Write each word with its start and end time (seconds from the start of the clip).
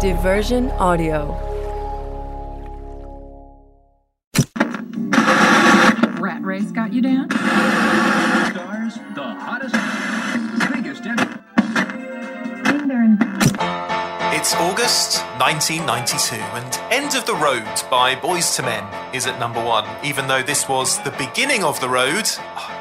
Diversion 0.00 0.70
Audio. 0.78 1.36
Rat 6.18 6.42
race 6.42 6.70
got 6.72 6.94
you 6.94 7.02
down? 7.02 7.30
Stars, 7.30 8.94
the 9.14 9.22
hottest, 9.22 9.74
biggest 10.72 11.04
ever. 11.04 11.42
It's 14.34 14.54
August 14.54 15.20
1992, 15.38 16.36
and 16.36 16.80
End 16.90 17.14
of 17.14 17.26
the 17.26 17.34
Road 17.34 17.66
by 17.90 18.14
Boyz 18.14 18.58
II 18.58 18.64
Men 18.64 19.14
is 19.14 19.26
at 19.26 19.38
number 19.38 19.62
one, 19.62 19.86
even 20.02 20.26
though 20.26 20.42
this 20.42 20.66
was 20.70 20.98
the 21.02 21.10
beginning 21.18 21.64
of 21.64 21.80
the 21.80 21.88
road. 21.90 22.30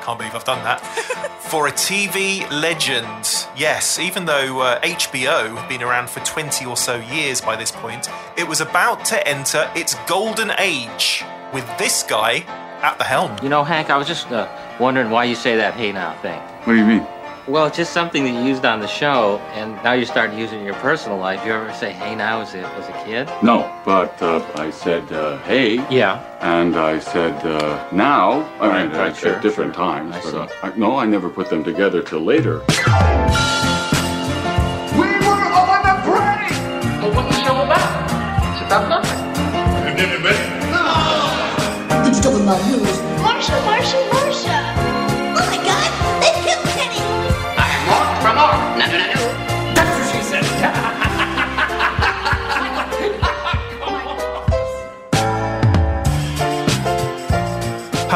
I 0.05 0.07
can't 0.09 0.19
believe 0.19 0.35
I've 0.35 0.43
done 0.43 0.63
that. 0.63 0.81
for 1.49 1.67
a 1.67 1.71
TV 1.71 2.47
legend. 2.51 3.47
Yes, 3.55 3.97
even 3.97 4.25
though 4.25 4.61
uh, 4.61 4.79
HBO 4.81 5.57
had 5.57 5.67
been 5.67 5.81
around 5.81 6.11
for 6.11 6.19
20 6.19 6.63
or 6.67 6.77
so 6.77 6.97
years 6.97 7.41
by 7.41 7.55
this 7.55 7.71
point, 7.71 8.07
it 8.37 8.47
was 8.47 8.61
about 8.61 9.03
to 9.05 9.27
enter 9.27 9.67
its 9.73 9.95
golden 10.05 10.51
age 10.59 11.23
with 11.53 11.65
this 11.79 12.03
guy 12.03 12.39
at 12.83 12.99
the 12.99 13.03
helm. 13.03 13.35
You 13.41 13.49
know, 13.49 13.63
Hank, 13.63 13.89
I 13.89 13.97
was 13.97 14.05
just 14.07 14.31
uh, 14.31 14.47
wondering 14.79 15.09
why 15.09 15.23
you 15.23 15.33
say 15.33 15.55
that 15.55 15.73
hey 15.73 15.91
now 15.91 16.13
thing. 16.21 16.39
What 16.65 16.73
do 16.73 16.77
you 16.77 16.85
mean? 16.85 17.07
Well, 17.47 17.67
it's 17.67 17.77
just 17.77 17.93
something 17.93 18.23
that 18.23 18.31
you 18.31 18.39
used 18.41 18.65
on 18.65 18.79
the 18.79 18.87
show, 18.87 19.37
and 19.53 19.75
now 19.83 19.93
you're 19.93 20.07
starting 20.07 20.35
to 20.35 20.41
use 20.41 20.51
it 20.51 20.57
in 20.57 20.65
your 20.65 20.73
personal 20.75 21.19
life. 21.19 21.45
You 21.45 21.51
ever 21.53 21.71
say 21.73 21.91
hey 21.93 22.15
now 22.15 22.41
as 22.41 22.55
a, 22.55 22.61
as 22.65 22.89
a 22.89 23.05
kid? 23.05 23.29
No, 23.43 23.71
but 23.85 24.19
uh, 24.19 24.43
I 24.55 24.71
said 24.71 25.11
uh, 25.13 25.37
hey. 25.43 25.75
Yeah. 25.95 26.23
And 26.41 26.75
I 26.75 26.97
said 26.97 27.35
uh, 27.45 27.87
now. 27.91 28.41
I 28.59 28.67
Right, 28.67 28.87
mean, 28.89 28.97
right, 28.97 29.09
at 29.11 29.17
sure, 29.17 29.39
different 29.41 29.75
sure. 29.75 29.83
times. 29.85 30.15
I 30.15 30.21
but 30.23 30.33
uh, 30.33 30.47
I, 30.63 30.75
no, 30.75 30.97
I 30.97 31.05
never 31.05 31.29
put 31.29 31.51
them 31.51 31.63
together 31.63 32.01
till 32.01 32.21
later. 32.21 32.63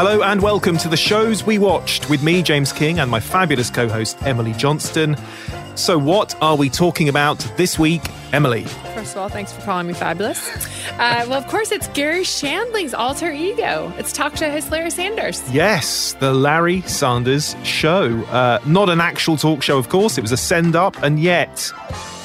Hello 0.02 0.22
and 0.22 0.40
welcome 0.40 0.78
to 0.78 0.88
the 0.88 0.96
shows 0.96 1.44
we 1.44 1.58
watched 1.58 2.08
with 2.08 2.22
me, 2.22 2.42
James 2.42 2.72
King, 2.72 3.00
and 3.00 3.10
my 3.10 3.20
fabulous 3.20 3.68
co 3.68 3.86
host, 3.86 4.16
Emily 4.22 4.54
Johnston. 4.54 5.14
So, 5.74 5.98
what 5.98 6.34
are 6.40 6.56
we 6.56 6.70
talking 6.70 7.10
about 7.10 7.38
this 7.58 7.78
week, 7.78 8.00
Emily? 8.32 8.64
First 8.94 9.12
of 9.12 9.18
all, 9.18 9.28
thanks 9.28 9.52
for 9.52 9.60
calling 9.60 9.88
me 9.88 9.92
fabulous. 9.92 10.40
Uh, 10.92 11.26
well, 11.28 11.34
of 11.34 11.46
course, 11.48 11.70
it's 11.70 11.86
Garry 11.88 12.24
Shandling's 12.24 12.94
alter 12.94 13.30
ego. 13.30 13.92
It's 13.98 14.14
talk 14.14 14.38
show 14.38 14.50
host 14.50 14.70
Larry 14.70 14.88
Sanders. 14.88 15.42
Yes, 15.52 16.14
the 16.14 16.32
Larry 16.32 16.80
Sanders 16.80 17.54
Show. 17.62 18.22
Uh, 18.30 18.58
not 18.64 18.88
an 18.88 19.02
actual 19.02 19.36
talk 19.36 19.62
show, 19.62 19.76
of 19.76 19.90
course, 19.90 20.16
it 20.16 20.22
was 20.22 20.32
a 20.32 20.38
send 20.38 20.76
up, 20.76 20.96
and 21.02 21.20
yet. 21.20 21.70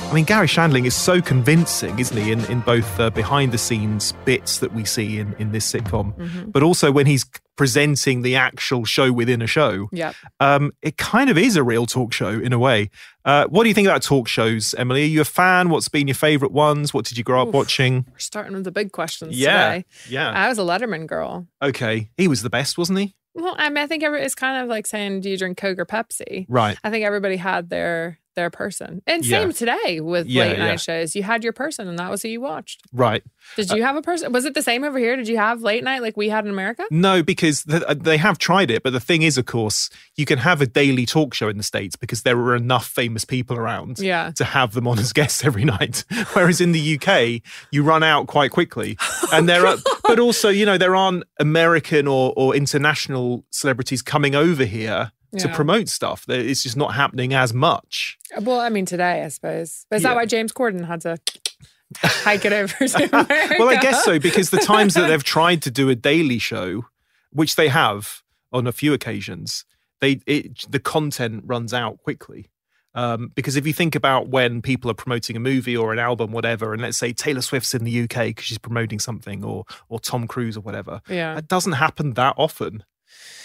I 0.06 0.14
mean, 0.14 0.26
Garry 0.26 0.48
Shandling 0.48 0.86
is 0.86 0.96
so 0.96 1.22
convincing, 1.22 2.00
isn't 2.00 2.16
he, 2.16 2.32
in, 2.32 2.46
in 2.46 2.62
both 2.62 3.00
uh, 3.02 3.10
behind 3.10 3.52
the 3.52 3.58
scenes 3.58 4.14
bits 4.24 4.60
that 4.60 4.72
we 4.74 4.86
see 4.86 5.20
in, 5.20 5.36
in 5.40 5.52
this 5.52 5.70
sitcom, 5.70 6.50
but 6.52 6.64
also 6.64 6.90
when 6.90 7.06
he's 7.06 7.26
presenting 7.58 8.22
the 8.22 8.36
actual 8.36 8.86
show 8.86 9.12
within 9.12 9.42
a 9.42 9.48
show. 9.48 9.90
Yep. 9.92 10.16
Um, 10.40 10.72
it 10.82 10.98
kind 10.98 11.30
of 11.30 11.38
is 11.38 11.58
a 11.58 11.64
real 11.64 11.86
talk 11.86 12.14
show 12.14 12.30
in 12.30 12.54
a 12.54 12.60
way. 12.60 12.90
Uh, 13.26 13.48
what 13.48 13.64
do 13.64 13.70
you 13.70 13.76
think 13.76 13.88
about 13.88 14.04
talk 14.04 14.28
shows, 14.30 14.74
Emily? 14.78 15.04
Are 15.04 15.08
you 15.08 15.22
a 15.22 15.26
fan? 15.26 15.70
What's 15.70 15.90
been 15.90 16.08
your 16.08 16.16
favorite 16.16 16.52
ones? 16.52 16.94
What 16.94 17.04
did 17.06 17.18
you 17.18 17.24
grow 17.24 17.42
up 17.42 17.50
watching? 17.50 18.06
We're 18.10 18.20
starting 18.20 18.54
with 18.54 18.64
the 18.64 18.72
big 18.72 18.92
questions 18.94 19.38
Yeah, 19.38 19.70
today. 19.74 19.86
yeah. 20.10 20.32
I 20.32 20.48
was 20.48 20.60
a 20.60 20.62
Letterman 20.64 21.08
girl. 21.08 21.48
Okay, 21.62 22.10
he 22.16 22.28
was 22.30 22.42
the 22.42 22.50
best, 22.50 22.78
wasn't 22.78 23.00
he? 23.00 23.16
Well, 23.34 23.56
I 23.58 23.68
mean, 23.70 23.80
I 23.80 23.88
think 23.88 24.04
every, 24.04 24.22
it's 24.22 24.36
kind 24.36 24.62
of 24.64 24.70
like 24.70 24.88
saying, 24.88 25.22
do 25.22 25.30
you 25.30 25.38
drink 25.38 25.58
Coke 25.58 25.80
or 25.80 25.86
Pepsi? 25.86 26.46
Right. 26.48 26.78
I 26.86 26.90
think 26.90 27.04
everybody 27.06 27.36
had 27.36 27.70
their 27.70 28.20
their 28.36 28.50
person. 28.50 29.02
And 29.08 29.26
Yeah. 29.26 29.40
same 29.42 29.54
today 29.54 30.02
with 30.02 30.28
Yeah, 30.28 30.44
late 30.46 30.60
night 30.60 30.66
yeah. 30.72 30.76
shows. 30.76 31.16
You 31.16 31.24
had 31.24 31.44
your 31.44 31.54
person 31.54 31.88
and 31.88 31.98
that 32.00 32.10
was 32.12 32.22
who 32.22 32.28
you 32.30 32.42
watched. 32.42 32.82
Right. 32.94 33.24
Did 33.56 33.72
you 33.72 33.84
have 33.84 33.96
a 33.96 34.02
person? 34.02 34.32
Was 34.32 34.46
it 34.46 34.54
the 34.54 34.62
same 34.62 34.84
over 34.84 34.98
here? 34.98 35.16
Did 35.16 35.28
you 35.28 35.38
have 35.38 35.62
late 35.62 35.84
night 35.84 36.02
like 36.02 36.18
we 36.18 36.30
had 36.30 36.46
in 36.46 36.52
America? 36.52 36.84
No, 36.92 37.22
because 37.24 37.64
th- 37.64 37.84
uh, 37.84 37.94
they 37.94 38.18
have 38.18 38.38
tried 38.38 38.72
it, 38.72 38.84
but 38.84 38.92
the 38.94 39.00
thing 39.00 39.22
is, 39.22 39.38
of 39.38 39.46
course, 39.46 39.90
you 40.16 40.26
can 40.26 40.40
have 40.40 40.62
a 40.62 40.66
daily 40.66 41.06
talk 41.06 41.34
show 41.34 41.48
in 41.50 41.58
the 41.58 41.64
states 41.64 41.96
because 41.96 42.24
there 42.24 42.38
are 42.38 42.56
enough 42.56 42.88
famous 42.88 43.24
people 43.26 43.56
around 43.58 44.00
Yeah. 44.00 44.32
to 44.36 44.44
have 44.46 44.74
them 44.74 44.88
on 44.88 44.98
as 45.00 45.14
guests 45.20 45.44
every 45.46 45.64
night. 45.66 46.04
Whereas 46.34 46.60
in 46.60 46.72
the 46.72 46.96
UK, 47.00 47.42
you 47.72 47.84
run 47.84 48.04
out 48.04 48.28
quite 48.28 48.52
quickly, 48.52 48.98
and 49.32 49.48
there 49.48 49.66
are, 49.66 49.78
but 50.04 50.20
also, 50.20 50.50
you 50.50 50.66
know, 50.66 50.78
there 50.78 50.96
aren't 50.96 51.24
American 51.40 52.08
or 52.08 52.34
or 52.36 52.56
international 52.56 53.46
celebrities 53.52 54.02
coming 54.02 54.36
over 54.36 54.66
here 54.66 55.12
to 55.40 55.50
promote 55.50 55.90
stuff. 55.90 56.26
It's 56.30 56.64
just 56.64 56.78
not 56.78 56.94
happening 56.96 57.34
as 57.34 57.54
much. 57.54 58.18
Well, 58.42 58.60
I 58.60 58.70
mean, 58.70 58.86
today, 58.86 59.24
I 59.24 59.28
suppose. 59.30 59.86
But 59.90 59.98
is 59.98 60.04
Yeah. 60.04 60.10
that 60.10 60.16
why 60.16 60.26
James 60.26 60.52
Corden 60.52 60.86
had 60.86 61.02
to 61.02 61.18
hike 61.98 62.46
it 62.46 62.54
over 62.54 62.88
to 62.88 63.10
America? 63.10 63.56
Well, 63.60 63.70
I 63.70 63.78
guess 63.78 64.04
so 64.04 64.20
because 64.20 64.50
the 64.50 64.58
times 64.58 64.94
that 64.96 65.08
they've 65.08 65.24
tried 65.38 65.62
to 65.64 65.72
do 65.72 65.90
a 65.90 65.96
daily 65.96 66.40
show, 66.40 66.86
which 67.32 67.56
they 67.56 67.68
have 67.70 68.22
on 68.52 68.68
a 68.68 68.72
few 68.72 68.94
occasions, 68.94 69.66
they 70.02 70.20
it, 70.26 70.66
the 70.70 70.80
content 70.80 71.44
runs 71.46 71.74
out 71.74 71.98
quickly. 72.00 72.50
Um, 72.98 73.30
because 73.36 73.58
if 73.58 73.68
you 73.68 73.74
think 73.74 73.94
about 73.94 74.30
when 74.30 74.62
people 74.62 74.90
are 74.90 74.94
promoting 74.94 75.36
a 75.36 75.40
movie 75.42 75.76
or 75.76 75.92
an 75.92 76.00
album, 76.00 76.32
whatever, 76.32 76.72
and 76.72 76.82
let's 76.82 76.98
say 76.98 77.12
Taylor 77.12 77.42
Swift's 77.42 77.74
in 77.74 77.84
the 77.84 78.04
UK 78.04 78.28
because 78.28 78.46
she's 78.46 78.58
promoting 78.58 79.00
something, 79.00 79.44
or 79.44 79.66
or 79.90 80.00
Tom 80.00 80.28
Cruise 80.28 80.56
or 80.56 80.62
whatever, 80.62 81.02
Yeah. 81.10 81.36
that 81.36 81.50
doesn't 81.50 81.74
happen 81.74 82.14
that 82.14 82.36
often. 82.38 82.84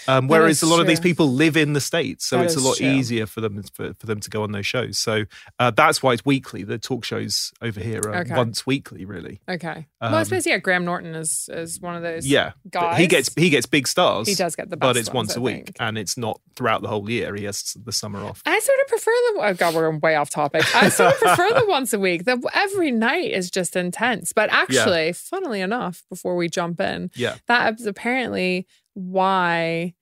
Um, 0.07 0.27
whereas 0.27 0.63
a 0.63 0.65
lot 0.65 0.79
of 0.79 0.87
these 0.87 0.99
people 0.99 1.29
live 1.31 1.55
in 1.55 1.73
the 1.73 1.79
states, 1.79 2.25
so 2.25 2.37
That 2.39 2.45
it's 2.45 2.55
a 2.55 2.59
lot 2.59 2.77
true. 2.77 2.87
easier 2.87 3.27
for 3.27 3.39
them 3.39 3.61
for, 3.71 3.93
for 3.93 4.07
them 4.07 4.19
to 4.19 4.29
go 4.31 4.41
on 4.41 4.51
those 4.51 4.65
shows. 4.65 4.97
So 4.97 5.25
uh, 5.59 5.69
that's 5.69 6.01
why 6.01 6.13
it's 6.13 6.25
weekly. 6.25 6.63
The 6.63 6.79
talk 6.79 7.05
shows 7.05 7.51
over 7.61 7.79
here 7.79 8.01
are 8.07 8.15
Okay. 8.21 8.35
once 8.35 8.65
weekly, 8.65 9.05
really. 9.05 9.41
Okay. 9.47 9.85
well, 10.01 10.15
I 10.15 10.19
Um, 10.19 10.25
suppose 10.25 10.47
yeah. 10.47 10.57
Graham 10.57 10.85
Norton 10.85 11.13
is 11.13 11.47
is 11.53 11.79
one 11.79 11.95
of 11.95 12.01
those. 12.01 12.25
Yeah, 12.25 12.53
guys. 12.71 12.97
he 12.97 13.05
gets 13.05 13.29
he 13.35 13.51
gets 13.51 13.67
big 13.67 13.87
stars. 13.87 14.27
He 14.27 14.33
does 14.33 14.55
get 14.55 14.71
the 14.71 14.75
but 14.77 14.97
it's 14.97 15.09
ones, 15.09 15.15
once 15.29 15.37
I 15.37 15.39
a 15.39 15.43
week, 15.43 15.65
think. 15.67 15.75
and 15.79 15.97
it's 15.99 16.17
not 16.17 16.41
throughout 16.55 16.81
the 16.81 16.87
whole 16.87 17.07
year. 17.07 17.35
He 17.35 17.43
has 17.43 17.77
the 17.85 17.91
summer 17.91 18.23
off. 18.25 18.41
I 18.45 18.59
sort 18.59 18.79
of 18.81 18.87
prefer 18.87 19.11
the. 19.11 19.39
Oh 19.43 19.53
God, 19.53 19.75
we're 19.75 19.95
way 19.99 20.15
off 20.15 20.31
topic. 20.31 20.63
I 20.75 20.89
sort 20.89 21.13
of 21.13 21.19
prefer 21.19 21.49
the 21.59 21.65
once 21.69 21.93
a 21.93 21.99
week. 21.99 22.25
The 22.25 22.41
every 22.55 22.89
night 22.89 23.29
is 23.31 23.51
just 23.51 23.75
intense. 23.75 24.33
But 24.33 24.49
actually, 24.51 25.13
funnily 25.13 25.61
enough, 25.61 26.03
before 26.09 26.35
we 26.35 26.49
jump 26.49 26.81
in, 26.81 27.11
Yeah, 27.15 27.35
that 27.47 27.79
is 27.79 27.85
apparently 27.85 28.65
why 28.93 29.93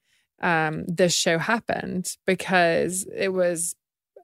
um, 0.41 0.85
this 0.87 1.13
show 1.13 1.37
happened 1.37 2.15
because 2.25 3.05
it 3.15 3.29
was 3.33 3.75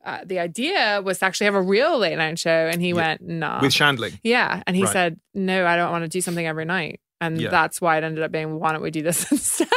uh, 0.05 0.19
the 0.23 0.37
idea 0.39 1.01
was 1.03 1.17
to 1.19 1.25
actually 1.25 1.45
have 1.45 1.55
a 1.55 1.61
real 1.61 1.97
late 1.97 2.15
night 2.17 2.37
show, 2.37 2.49
and 2.71 2.79
he 2.81 2.89
Yeah. 2.89 2.93
went 2.93 3.21
nah. 3.21 3.59
with 3.61 3.71
Shandling. 3.71 4.19
yeah, 4.23 4.61
and 4.67 4.75
he 4.75 4.83
Right. 4.83 4.93
said 4.93 5.19
no, 5.33 5.65
I 5.65 5.75
don't 5.75 5.91
want 5.91 6.03
to 6.03 6.07
do 6.07 6.21
something 6.21 6.45
every 6.45 6.63
night, 6.65 6.99
and 7.19 7.41
Yeah. 7.41 7.49
that's 7.49 7.81
why 7.81 7.97
it 7.97 8.03
ended 8.03 8.23
up 8.23 8.31
being 8.31 8.59
why 8.59 8.71
don't 8.71 8.83
we 8.83 8.91
do 8.91 9.01
this 9.01 9.29
instead? 9.31 9.67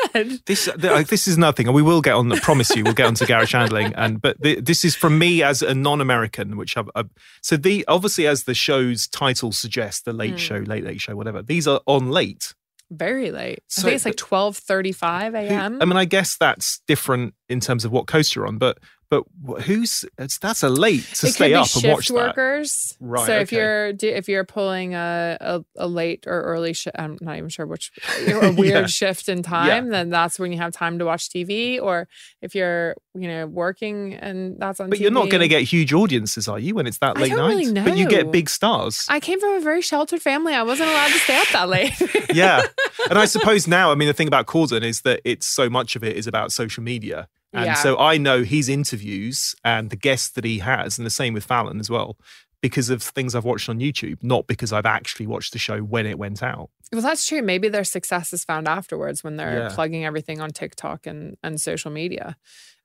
This 0.47 0.67
the, 0.77 0.93
uh, 0.93 1.03
this 1.03 1.27
is 1.29 1.39
nothing, 1.39 1.67
and 1.67 1.75
we 1.75 1.81
will 1.83 2.03
get 2.03 2.13
on. 2.15 2.31
I 2.31 2.39
promise 2.41 2.77
you, 2.77 2.85
we'll 2.85 2.93
get 2.93 3.07
on 3.07 3.15
to 3.15 3.27
Garry 3.27 3.47
Shandling. 3.47 3.95
And 3.97 4.21
but 4.21 4.39
the, 4.41 4.61
this 4.61 4.85
is 4.85 4.95
from 4.95 5.19
me 5.19 5.43
as 5.43 5.63
a 5.63 5.75
non-American, 5.75 6.57
which 6.59 6.77
I've, 6.77 6.91
I've 6.95 7.09
so 7.43 7.57
the 7.57 7.85
obviously 7.89 8.27
as 8.27 8.45
the 8.45 8.55
show's 8.55 9.09
title 9.09 9.51
suggests, 9.53 10.03
the 10.03 10.13
Late 10.13 10.35
Mm. 10.35 10.39
Show, 10.39 10.57
Late 10.59 10.85
Late 10.85 11.01
Show, 11.01 11.17
whatever. 11.17 11.43
These 11.43 11.67
are 11.67 11.81
on 11.87 12.11
late. 12.11 12.55
Very 12.91 13.31
late. 13.31 13.61
So, 13.69 13.83
I 13.83 13.85
think 13.85 13.95
it's 13.97 14.05
like 14.07 14.17
twelve 14.17 14.57
thirty 14.57 14.93
five 14.93 15.35
Who- 15.35 15.39
a.m. 15.41 15.79
I 15.81 15.85
mean, 15.85 15.97
I 15.97 16.05
guess 16.07 16.37
that's 16.37 16.81
different 16.87 17.35
in 17.49 17.61
terms 17.61 17.85
of 17.85 17.93
what 17.93 18.07
coast 18.07 18.35
you're 18.35 18.47
on, 18.47 18.59
but 18.59 18.79
but 19.11 19.25
who's 19.63 20.05
it's, 20.19 20.39
that's 20.39 20.63
a 20.63 20.69
late 20.69 21.05
to 21.15 21.27
it 21.27 21.33
stay 21.33 21.55
up 21.55 21.67
and 21.77 21.93
watch 21.93 22.09
that. 22.09 22.15
workers. 22.15 22.97
Right, 23.01 23.27
So 23.27 23.39
if 23.39 23.53
you're 23.53 23.93
do- 23.93 24.09
if 24.09 24.29
you're 24.29 24.45
pulling 24.45 24.95
a, 24.95 25.37
a, 25.41 25.65
a 25.77 25.87
late 25.89 26.25
or 26.27 26.43
early 26.43 26.73
shift, 26.75 26.97
I'm 26.99 27.17
not 27.21 27.37
even 27.39 27.49
sure 27.49 27.67
which 27.67 27.91
a 28.27 28.53
weird 28.53 28.73
Yeah. 28.83 28.87
shift 28.87 29.29
in 29.29 29.43
time, 29.43 29.89
then 29.89 30.11
that's 30.11 30.39
when 30.39 30.53
you 30.53 30.59
have 30.59 30.73
time 30.73 30.99
to 30.99 31.05
watch 31.05 31.29
TV. 31.31 31.81
Or 31.81 32.07
if 32.43 32.55
you're 32.55 32.97
you 33.15 33.29
know 33.29 33.47
working 33.47 34.15
and 34.15 34.59
that's 34.59 34.79
on. 34.81 34.91
But 34.91 35.01
you're 35.01 35.11
not 35.11 35.31
going 35.31 35.41
to 35.41 35.49
get 35.49 35.63
huge 35.63 35.93
audiences, 35.93 36.47
are 36.49 36.59
you? 36.59 36.75
When 36.75 36.87
it's 36.87 36.99
that 36.99 37.17
late 37.19 37.33
night, 37.33 37.49
really 37.57 37.73
but 37.73 37.97
you 37.97 38.09
get 38.09 38.31
big 38.31 38.49
stars. 38.51 39.07
I 39.09 39.21
came 39.21 39.41
from 39.41 39.55
a 39.55 39.61
very 39.61 39.81
sheltered 39.83 40.21
family. 40.23 40.55
I 40.55 40.63
wasn't 40.63 40.91
allowed 40.91 41.09
to 41.09 41.19
stay 41.19 41.37
up 41.39 41.49
that 41.53 41.69
late. 41.69 41.93
yeah. 42.35 42.63
And 43.11 43.19
I 43.19 43.25
suppose 43.25 43.67
now, 43.67 43.91
I 43.91 43.95
mean, 43.95 44.09
the 44.09 44.15
thing 44.15 44.29
about 44.29 44.47
Corden 44.47 44.83
is 44.83 45.03
that 45.03 45.21
it's 45.25 45.47
so 45.47 45.69
much 45.71 45.97
of 45.97 46.05
it 46.05 46.17
is 46.17 46.27
about 46.27 46.53
social 46.53 46.83
media. 46.83 47.29
And 47.53 47.67
Yeah. 47.67 47.75
so 47.75 47.99
I 47.99 48.19
know 48.19 48.43
his 48.43 48.69
interviews 48.69 49.55
and 49.65 49.91
the 49.91 49.97
guests 49.97 50.31
that 50.31 50.45
he 50.45 50.59
has, 50.59 50.99
and 50.99 51.07
the 51.07 51.11
same 51.11 51.33
with 51.35 51.45
Fallon 51.45 51.81
as 51.81 51.89
well, 51.89 52.17
because 52.61 52.91
of 52.91 53.03
things 53.03 53.35
I've 53.35 53.45
watched 53.45 53.69
on 53.69 53.79
YouTube, 53.79 54.23
not 54.23 54.47
because 54.47 54.73
I've 54.73 54.87
actually 54.87 55.27
watched 55.27 55.53
the 55.53 55.59
show 55.59 55.79
when 55.81 56.07
it 56.07 56.19
went 56.19 56.43
out. 56.43 56.71
Well, 56.93 57.03
that's 57.03 57.27
true. 57.27 57.41
Maybe 57.43 57.69
their 57.69 57.85
success 57.85 58.33
is 58.33 58.45
found 58.45 58.67
afterwards 58.69 59.23
when 59.23 59.37
they're 59.37 59.61
Yeah. 59.65 59.69
plugging 59.75 60.05
everything 60.05 60.41
on 60.41 60.51
TikTok 60.51 61.07
and, 61.07 61.37
and 61.43 61.61
social 61.61 61.91
media. 61.91 62.37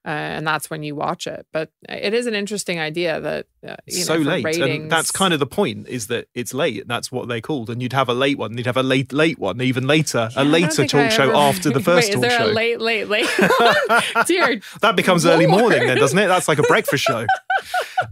uh, 0.05 0.09
and 0.09 0.45
that's 0.45 0.69
when 0.69 0.83
you 0.83 0.93
watch 0.95 1.25
it. 1.27 1.47
But 1.53 1.71
it 1.87 2.13
is 2.13 2.25
an 2.27 2.33
interesting 2.35 2.77
idea 2.77 3.21
that 3.21 3.45
uh, 3.67 3.75
so 3.89 4.17
know, 4.17 4.29
late, 4.29 4.43
ratings, 4.45 4.69
and 4.83 4.91
that's 4.91 5.11
kind 5.11 5.33
of 5.33 5.39
the 5.39 5.45
point. 5.45 5.87
Is 5.87 6.07
that 6.07 6.27
it's 6.33 6.53
late, 6.53 6.87
that's 6.87 7.11
what 7.11 7.27
they 7.27 7.39
called. 7.41 7.69
And 7.69 7.81
you'd 7.81 7.93
have 7.93 8.09
a 8.09 8.13
late 8.13 8.37
one, 8.37 8.57
you'd 8.57 8.65
have 8.65 8.77
a 8.77 8.83
late, 8.83 9.13
late 9.13 9.39
one, 9.39 9.61
even 9.61 9.87
later, 9.87 10.29
Yeah, 10.35 10.43
a 10.43 10.45
later 10.45 10.85
talk 10.85 11.01
I 11.01 11.09
show 11.09 11.23
ever- 11.23 11.35
after 11.35 11.69
the 11.69 11.79
first 11.91 12.09
Wait, 12.09 12.13
talk 12.15 12.23
is 12.25 12.29
there 12.29 12.39
show. 12.39 12.45
a 12.45 12.51
late, 12.51 12.81
late, 12.81 13.07
late? 13.09 13.29
Dear, 14.27 14.59
that 14.81 14.95
becomes 14.95 15.25
early 15.25 15.47
morning, 15.47 15.85
then, 15.87 15.97
doesn't 15.97 16.17
it? 16.17 16.27
That's 16.27 16.47
like 16.47 16.59
a 16.59 16.63
breakfast 16.63 17.03
show. 17.03 17.25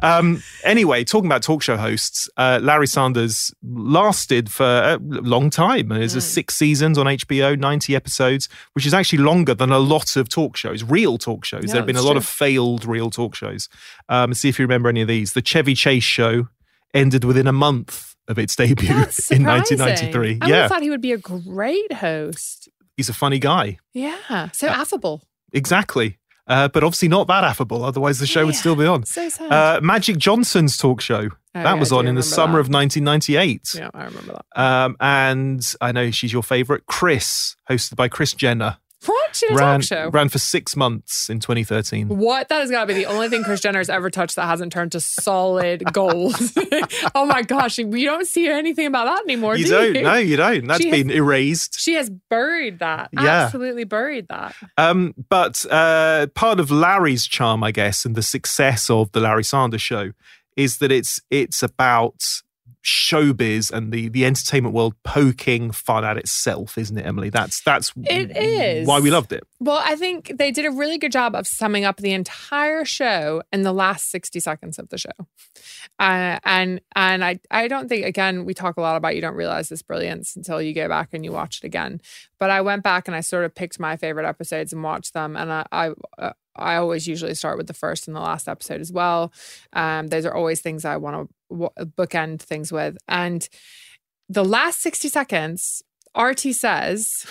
um, 0.01 0.41
anyway, 0.63 1.03
talking 1.03 1.25
about 1.27 1.43
talk 1.43 1.61
show 1.61 1.77
hosts, 1.77 2.29
uh, 2.37 2.59
Larry 2.61 2.87
Sanders 2.87 3.53
lasted 3.63 4.49
for 4.51 4.65
a 4.65 4.97
long 5.01 5.49
time. 5.49 5.87
Hmm. 5.87 5.93
a 6.01 6.09
six 6.21 6.55
seasons 6.55 6.97
on 6.97 7.05
HBO, 7.05 7.57
90 7.57 7.95
episodes, 7.95 8.47
which 8.73 8.85
is 8.85 8.93
actually 8.93 9.19
longer 9.19 9.53
than 9.53 9.71
a 9.71 9.79
lot 9.79 10.15
of 10.15 10.29
talk 10.29 10.55
shows, 10.57 10.83
real 10.83 11.17
talk 11.17 11.45
shows. 11.45 11.63
Yeah, 11.65 11.73
there 11.73 11.81
have 11.81 11.85
been 11.87 11.95
a 11.95 11.99
that's 11.99 12.05
lot 12.05 12.11
true. 12.13 12.17
of 12.19 12.25
failed 12.25 12.85
real 12.85 13.09
talk 13.09 13.35
shows. 13.35 13.69
Um, 14.09 14.33
see 14.33 14.49
if 14.49 14.59
you 14.59 14.63
remember 14.65 14.89
any 14.89 15.01
of 15.01 15.07
these. 15.07 15.33
The 15.33 15.40
Chevy 15.41 15.73
Chase 15.73 16.03
show 16.03 16.47
ended 16.93 17.23
within 17.23 17.47
a 17.47 17.53
month 17.53 18.15
of 18.27 18.37
its 18.39 18.55
debut 18.55 18.89
in 19.31 19.43
1993. 19.43 20.39
I 20.41 20.47
yeah, 20.47 20.67
thought 20.67 20.81
he 20.81 20.89
would 20.89 21.01
be 21.01 21.11
a 21.11 21.17
great 21.17 21.91
host. 21.93 22.69
he's 22.97 23.09
a 23.09 23.13
funny 23.13 23.39
guy. 23.39 23.77
Yeah, 23.93 24.49
so 24.51 24.67
affable. 24.67 25.23
Exactly. 25.53 26.17
Uh, 26.47 26.67
but 26.67 26.83
obviously 26.83 27.07
not 27.07 27.27
that 27.27 27.43
affable. 27.43 27.83
Otherwise, 27.83 28.19
the 28.19 28.27
show 28.27 28.45
would 28.45 28.55
still 28.55 28.75
be 28.75 28.85
on. 28.85 29.05
So 29.05 29.29
sad. 29.29 29.51
Uh, 29.51 29.79
Magic 29.81 30.17
Johnson's 30.17 30.75
talk 30.75 30.99
show. 30.99 31.29
Oh, 31.53 31.63
that 31.63 31.63
yeah, 31.63 31.73
was 31.75 31.91
on 31.91 32.07
in 32.07 32.15
the 32.15 32.23
summer 32.23 32.53
that. 32.53 32.67
of 32.67 32.73
1998. 32.73 33.73
yeah, 33.75 33.89
I 33.93 34.05
remember 34.05 34.33
that. 34.33 34.61
Um, 34.61 34.97
and 34.99 35.73
I 35.79 35.91
know 35.91 36.11
she's 36.11 36.33
your 36.33 36.43
favorite, 36.43 36.85
Kris, 36.87 37.55
hosted 37.69 37.95
by 37.95 38.07
Kris 38.07 38.33
Jenner. 38.33 38.77
What? 39.05 39.35
She 39.35 39.47
a 39.47 39.55
ran, 39.55 39.79
talk 39.79 39.87
show. 39.87 40.09
ran 40.09 40.29
for 40.29 40.37
six 40.37 40.75
months 40.75 41.29
in 41.29 41.39
2013. 41.39 42.07
What? 42.07 42.49
That 42.49 42.61
has 42.61 42.69
got 42.69 42.81
to 42.81 42.87
be 42.87 42.93
the 42.93 43.05
only 43.05 43.29
thing 43.29 43.43
Kris 43.43 43.59
Jenner 43.59 43.79
has 43.79 43.89
ever 43.89 44.09
touched 44.09 44.35
that 44.35 44.45
hasn't 44.45 44.71
turned 44.71 44.91
to 44.91 44.99
solid 44.99 45.83
gold. 45.91 46.35
oh 47.15 47.25
my 47.25 47.41
gosh, 47.41 47.79
you 47.79 48.05
don't 48.05 48.27
see 48.27 48.47
anything 48.47 48.85
about 48.85 49.05
that 49.05 49.23
anymore. 49.23 49.55
You 49.55 49.65
do 49.65 49.71
don't? 49.71 49.95
You? 49.95 50.01
No, 50.03 50.13
you 50.15 50.37
don't. 50.37 50.67
That's 50.67 50.83
She 50.83 50.89
has- 50.89 50.97
been 50.99 51.09
erased. 51.11 51.79
She 51.79 51.93
has 51.95 52.09
buried 52.29 52.79
that. 52.79 53.09
Yeah. 53.13 53.45
Absolutely 53.45 53.85
buried 53.85 54.27
that. 54.27 54.55
Um, 54.77 55.15
but 55.29 55.65
uh, 55.71 56.27
part 56.35 56.59
of 56.59 56.69
Larry's 56.69 57.25
charm, 57.25 57.63
I 57.63 57.71
guess, 57.71 58.05
and 58.05 58.15
the 58.15 58.21
success 58.23 58.89
of 58.89 59.11
the 59.13 59.19
Larry 59.19 59.43
Sanders 59.43 59.81
Show 59.81 60.11
is 60.55 60.77
that 60.77 60.91
it's 60.91 61.19
it's 61.31 61.63
about 61.63 62.21
showbiz 62.83 63.71
and 63.71 63.91
the 63.91 64.09
the 64.09 64.25
entertainment 64.25 64.73
world 64.73 64.95
poking 65.03 65.71
fun 65.71 66.03
at 66.03 66.17
itself, 66.17 66.77
isn't 66.77 66.97
it, 66.97 67.05
Emily? 67.05 67.29
That's 67.29 67.61
that's 67.63 67.91
It 68.03 68.35
is. 68.35 68.87
why 68.87 68.99
we 68.99 69.11
loved 69.11 69.31
it. 69.33 69.43
Well, 69.59 69.81
I 69.85 69.95
think 69.95 70.31
they 70.37 70.51
did 70.51 70.65
a 70.65 70.71
really 70.71 70.97
good 70.97 71.11
job 71.11 71.35
of 71.35 71.45
summing 71.47 71.85
up 71.85 71.97
the 71.97 72.13
entire 72.13 72.83
show 72.85 73.43
in 73.51 73.61
the 73.61 73.71
last 73.73 74.09
60 74.09 74.39
seconds 74.39 74.79
of 74.79 74.89
the 74.89 74.97
show. 74.97 75.11
Uh, 75.99 76.39
and 76.43 76.81
and 76.95 77.23
I, 77.23 77.39
I 77.51 77.67
don't 77.67 77.87
think, 77.87 78.05
again, 78.05 78.45
we 78.45 78.53
talk 78.55 78.77
a 78.77 78.81
lot 78.81 78.95
about 78.97 79.15
you 79.15 79.21
don't 79.21 79.35
realize 79.35 79.69
this 79.69 79.83
brilliance 79.83 80.35
until 80.35 80.61
you 80.61 80.73
go 80.73 80.87
back 80.87 81.09
and 81.13 81.23
you 81.23 81.31
watch 81.31 81.59
it 81.59 81.63
again. 81.65 82.01
But 82.39 82.49
I 82.49 82.61
went 82.61 82.81
back 82.81 83.07
and 83.07 83.15
I 83.15 83.21
sort 83.21 83.45
of 83.45 83.53
picked 83.53 83.79
my 83.79 83.97
favorite 83.97 84.27
episodes 84.27 84.73
and 84.73 84.83
watched 84.83 85.13
them. 85.13 85.35
And 85.35 85.51
I, 85.51 85.65
I, 85.71 85.91
uh, 86.17 86.33
I 86.55 86.75
always 86.75 87.07
usually 87.07 87.35
start 87.35 87.57
with 87.57 87.67
the 87.67 87.73
first 87.73 88.07
and 88.07 88.15
the 88.15 88.21
last 88.21 88.49
episode 88.49 88.81
as 88.81 88.91
well. 88.91 89.31
Um, 89.73 90.07
those 90.07 90.25
are 90.25 90.33
always 90.33 90.61
things 90.61 90.83
I 90.85 90.97
want 90.97 91.29
to 91.29 91.33
bookend 91.51 92.41
things 92.41 92.71
with. 92.71 92.97
And 93.07 93.47
the 94.29 94.45
last 94.45 94.81
60 94.81 95.09
seconds, 95.09 95.83
Artie 96.15 96.53
says, 96.53 97.25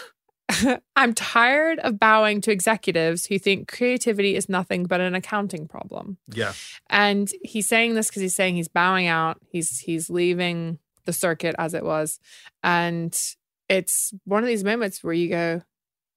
I'm 0.96 1.14
tired 1.14 1.78
of 1.81 1.99
bowing 1.99 2.40
to 2.43 2.52
executives 2.52 3.26
who 3.26 3.38
think 3.38 3.69
creativity 3.69 4.37
is 4.37 4.49
nothing 4.49 4.84
but 4.84 5.00
an 5.00 5.14
accounting 5.14 5.67
problem. 5.67 6.19
Yeah. 6.28 6.52
And 6.88 7.31
he's 7.43 7.69
saying 7.69 7.94
this 7.94 8.08
because 8.08 8.22
he's 8.22 8.34
saying 8.34 8.56
he's 8.56 8.69
bowing 8.69 9.06
out. 9.06 9.38
He's 9.50 9.78
he's 9.78 10.11
leaving 10.11 10.78
the 11.05 11.12
circuit 11.12 11.55
as 11.58 11.75
it 11.75 11.84
was. 11.84 12.19
And 12.62 13.19
it's 13.69 14.12
one 14.25 14.43
of 14.43 14.49
these 14.49 14.64
moments 14.64 15.02
where 15.02 15.14
you 15.14 15.28
go, 15.28 15.62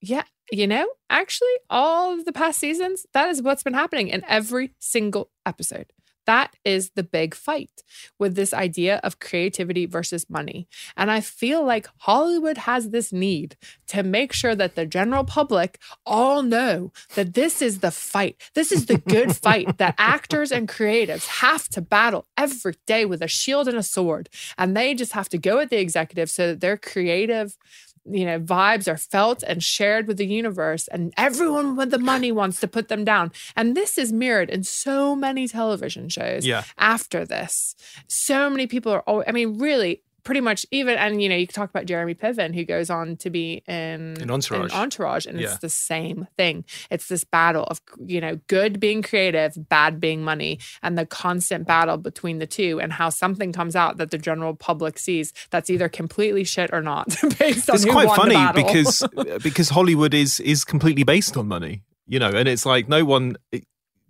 yeah, 0.01 0.23
you 0.51 0.67
know, 0.67 0.87
actually, 1.09 1.55
all 1.69 2.13
of 2.13 2.25
the 2.25 2.33
past 2.33 2.59
seasons, 2.59 3.05
that 3.13 3.29
is 3.29 3.41
what's 3.41 3.63
been 3.63 3.73
happening 3.73 4.09
in 4.09 4.23
every 4.27 4.73
single 4.79 5.31
episode. 5.45 5.93
That 6.25 6.55
is 6.63 6.91
the 6.91 7.03
big 7.03 7.35
fight 7.35 7.83
with 8.17 8.35
this 8.35 8.53
idea 8.53 8.97
of 9.03 9.19
creativity 9.19 9.85
versus 9.85 10.29
money. 10.29 10.67
And 10.95 11.11
I 11.11 11.21
feel 11.21 11.63
like 11.63 11.87
Hollywood 11.99 12.57
has 12.59 12.89
this 12.89 13.11
need 13.11 13.57
to 13.87 14.03
make 14.03 14.33
sure 14.33 14.55
that 14.55 14.75
the 14.75 14.85
general 14.85 15.23
public 15.23 15.79
all 16.05 16.41
know 16.41 16.91
that 17.15 17.33
this 17.33 17.61
is 17.61 17.79
the 17.79 17.91
fight. 17.91 18.41
This 18.55 18.71
is 18.71 18.85
the 18.85 18.97
good 18.97 19.35
fight 19.43 19.77
that 19.77 19.95
actors 19.97 20.51
and 20.51 20.67
creatives 20.67 21.27
have 21.27 21.67
to 21.69 21.81
battle 21.81 22.25
every 22.37 22.75
day 22.87 23.05
with 23.05 23.21
a 23.21 23.27
shield 23.27 23.67
and 23.67 23.77
a 23.77 23.83
sword. 23.83 24.29
And 24.57 24.75
they 24.75 24.93
just 24.93 25.13
have 25.13 25.29
to 25.29 25.37
go 25.37 25.59
at 25.59 25.69
the 25.69 25.79
executive 25.79 26.29
so 26.29 26.47
that 26.47 26.61
their 26.61 26.77
creative 26.77 27.57
you 28.05 28.25
know 28.25 28.39
vibes 28.39 28.91
are 28.91 28.97
felt 28.97 29.43
and 29.43 29.63
shared 29.63 30.07
with 30.07 30.17
the 30.17 30.25
universe 30.25 30.87
and 30.89 31.13
everyone 31.17 31.75
with 31.77 31.89
the 31.89 31.97
money 31.97 32.31
wants 32.31 32.59
to 32.59 32.67
put 32.67 32.89
them 32.89 33.05
down 33.05 33.31
and 33.55 33.75
this 33.77 33.97
is 33.97 34.11
mirrored 34.11 34.49
in 34.49 34.63
so 34.63 35.15
many 35.15 35.47
television 35.47 36.09
shows 36.09 36.45
Yeah. 36.45 36.63
after 36.77 37.25
this 37.25 37.75
so 38.07 38.49
many 38.49 38.67
people 38.67 38.91
are 38.91 39.23
i 39.27 39.31
mean 39.31 39.57
really 39.57 40.01
pretty 40.23 40.41
much 40.41 40.65
even 40.71 40.97
and 40.97 41.21
you 41.21 41.27
know 41.29 41.35
you 41.35 41.45
can 41.45 41.53
talk 41.53 41.69
about 41.69 41.85
jeremy 41.85 42.15
piven 42.15 42.53
who 42.55 42.63
goes 42.63 42.89
on 42.89 43.15
to 43.17 43.29
be 43.29 43.61
in 43.67 44.15
In 44.21 44.29
Entourage. 44.31 44.73
entourage 44.73 45.25
and 45.25 45.39
Yeah. 45.39 45.47
it's 45.49 45.57
the 45.59 45.69
same 45.69 46.27
thing 46.37 46.65
it's 46.89 47.07
this 47.07 47.23
battle 47.23 47.63
of 47.65 47.81
you 48.05 48.21
know 48.21 48.39
good 48.47 48.79
being 48.79 49.01
creative 49.01 49.53
bad 49.69 49.99
being 49.99 50.23
money 50.23 50.59
and 50.81 50.97
the 50.97 51.05
constant 51.05 51.67
battle 51.67 51.97
between 51.97 52.39
the 52.39 52.47
two 52.47 52.79
and 52.81 52.93
how 52.93 53.09
something 53.09 53.51
comes 53.51 53.75
out 53.75 53.97
that 53.97 54.11
the 54.11 54.17
general 54.17 54.55
public 54.55 54.97
sees 54.97 55.33
that's 55.49 55.69
either 55.69 55.89
completely 55.89 56.43
shit 56.43 56.69
or 56.73 56.81
not 56.81 57.07
based 57.39 57.69
on 57.69 57.75
it's 57.75 57.85
quite 57.85 58.09
funny 58.15 58.51
because 58.53 59.05
because 59.43 59.69
Hollywood 59.69 60.13
is 60.13 60.39
is 60.39 60.63
completely 60.63 61.03
based 61.03 61.35
on 61.37 61.47
money, 61.47 61.83
you 62.07 62.19
know, 62.19 62.29
and 62.29 62.47
it's 62.47 62.65
like 62.65 62.87
no 62.87 63.03
one 63.05 63.35
eh, 63.51 63.59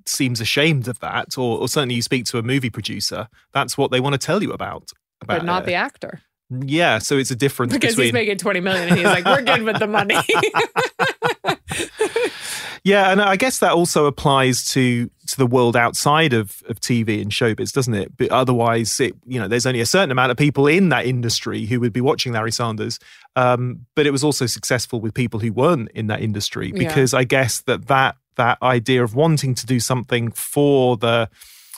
seems 0.05 0.41
ashamed 0.41 0.87
of 0.87 0.99
that, 0.99 1.37
or, 1.37 1.59
or 1.59 1.67
certainly 1.67 1.95
you 1.95 2.01
speak 2.01 2.25
to 2.25 2.37
a 2.37 2.43
movie 2.43 2.69
producer, 2.69 3.27
that's 3.53 3.77
what 3.77 3.89
they 3.91 3.99
want 3.99 4.13
to 4.13 4.17
tell 4.19 4.43
you 4.43 4.51
about. 4.51 4.89
About 5.23 5.39
but 5.39 5.45
not 5.45 5.63
uh, 5.63 5.65
the 5.65 5.73
actor 5.73 6.21
yeah. 6.65 6.99
So 6.99 7.17
it's 7.17 7.31
a 7.31 7.35
difference 7.35 7.73
because 7.73 7.95
between 7.95 8.07
he's 8.07 8.13
making 8.13 8.37
20 8.37 8.59
million 8.59 8.89
and 8.89 8.97
he's 8.97 9.05
like 9.05 9.25
we're 9.25 9.41
good 9.41 9.63
with 9.63 9.79
the 9.79 9.87
money 9.87 10.15
Yeah, 12.85 13.11
and 13.11 13.21
I 13.21 13.37
guess 13.37 13.59
that 13.59 13.71
also 13.71 14.07
applies 14.07 14.67
to 14.71 15.09
to 15.27 15.37
the 15.37 15.47
world 15.47 15.77
outside 15.77 16.33
of, 16.33 16.61
of 16.67 16.81
TV 16.81 17.21
and 17.21 17.31
showbiz, 17.31 17.71
doesn't 17.71 17.93
it? 17.93 18.17
But 18.17 18.29
otherwise, 18.29 18.99
it 18.99 19.15
you 19.25 19.39
know, 19.39 19.47
there's 19.47 19.65
only 19.65 19.79
a 19.79 19.85
certain 19.85 20.11
amount 20.11 20.31
of 20.31 20.37
people 20.37 20.67
in 20.67 20.89
that 20.89 21.05
industry 21.05 21.65
who 21.65 21.79
would 21.79 21.93
be 21.93 22.01
watching 22.01 22.33
Larry 22.33 22.51
Sanders. 22.51 22.99
Um, 23.37 23.85
but 23.95 24.05
it 24.05 24.11
was 24.11 24.21
also 24.21 24.47
successful 24.47 24.99
with 24.99 25.13
people 25.13 25.39
who 25.39 25.53
weren't 25.53 25.91
in 25.91 26.07
that 26.07 26.21
industry 26.21 26.73
Yeah. 26.75 26.89
because 26.89 27.13
I 27.13 27.23
guess 27.23 27.61
that 27.61 27.87
that 27.87 28.17
that 28.35 28.57
idea 28.61 29.01
of 29.01 29.15
wanting 29.15 29.55
to 29.55 29.65
do 29.65 29.79
something 29.79 30.29
for 30.31 30.97
the 30.97 31.29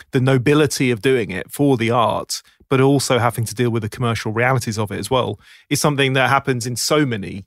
the 0.09 0.19
nobility 0.19 0.89
of 0.89 1.03
doing 1.03 1.29
it 1.29 1.51
for 1.51 1.77
the 1.77 1.91
art, 1.91 2.41
but 2.69 2.81
also 2.81 3.19
having 3.19 3.45
to 3.45 3.55
deal 3.55 3.69
with 3.69 3.83
the 3.83 3.89
commercial 3.89 4.31
realities 4.31 4.77
of 4.77 4.91
it 4.91 4.99
as 4.99 5.09
well, 5.09 5.39
is 5.69 5.79
something 5.79 6.13
that 6.13 6.29
happens 6.29 6.65
in 6.65 6.75
so 6.75 7.05
many 7.05 7.45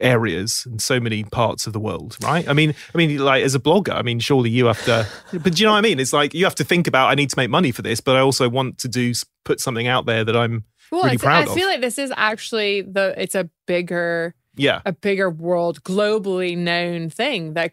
areas 0.00 0.64
and 0.66 0.80
so 0.80 1.00
many 1.00 1.24
parts 1.24 1.66
of 1.66 1.72
the 1.72 1.80
world, 1.80 2.16
right? 2.22 2.48
I 2.48 2.52
mean, 2.52 2.74
I 2.94 2.98
mean, 2.98 3.18
like 3.18 3.42
as 3.42 3.54
a 3.54 3.60
blogger, 3.60 3.94
I 3.94 4.02
mean, 4.02 4.20
surely 4.20 4.50
you 4.50 4.66
have 4.66 4.82
to, 4.84 5.06
but 5.32 5.54
do 5.54 5.60
you 5.60 5.66
know 5.66 5.72
what 5.72 5.78
I 5.78 5.82
mean? 5.82 5.98
It's 5.98 6.12
like 6.12 6.34
you 6.34 6.44
have 6.44 6.54
to 6.56 6.64
think 6.64 6.86
about 6.86 7.10
I 7.10 7.14
need 7.14 7.30
to 7.30 7.38
make 7.38 7.50
money 7.50 7.72
for 7.72 7.82
this, 7.82 8.00
but 8.00 8.16
I 8.16 8.20
also 8.20 8.48
want 8.48 8.78
to 8.78 8.88
do 8.88 9.12
put 9.44 9.60
something 9.60 9.86
out 9.86 10.06
there 10.06 10.24
that 10.24 10.36
I'm 10.36 10.64
well 10.92 11.02
really 11.02 11.18
proud 11.18 11.48
i 11.48 11.50
of. 11.50 11.54
feel 11.54 11.66
like 11.66 11.80
this 11.80 11.98
is 11.98 12.12
actually 12.16 12.82
the 12.82 13.12
it's 13.20 13.34
a 13.34 13.50
bigger 13.66 14.34
yeah, 14.58 14.80
a 14.86 14.92
bigger 14.92 15.28
world 15.28 15.82
globally 15.82 16.56
known 16.56 17.10
thing 17.10 17.54
that 17.54 17.72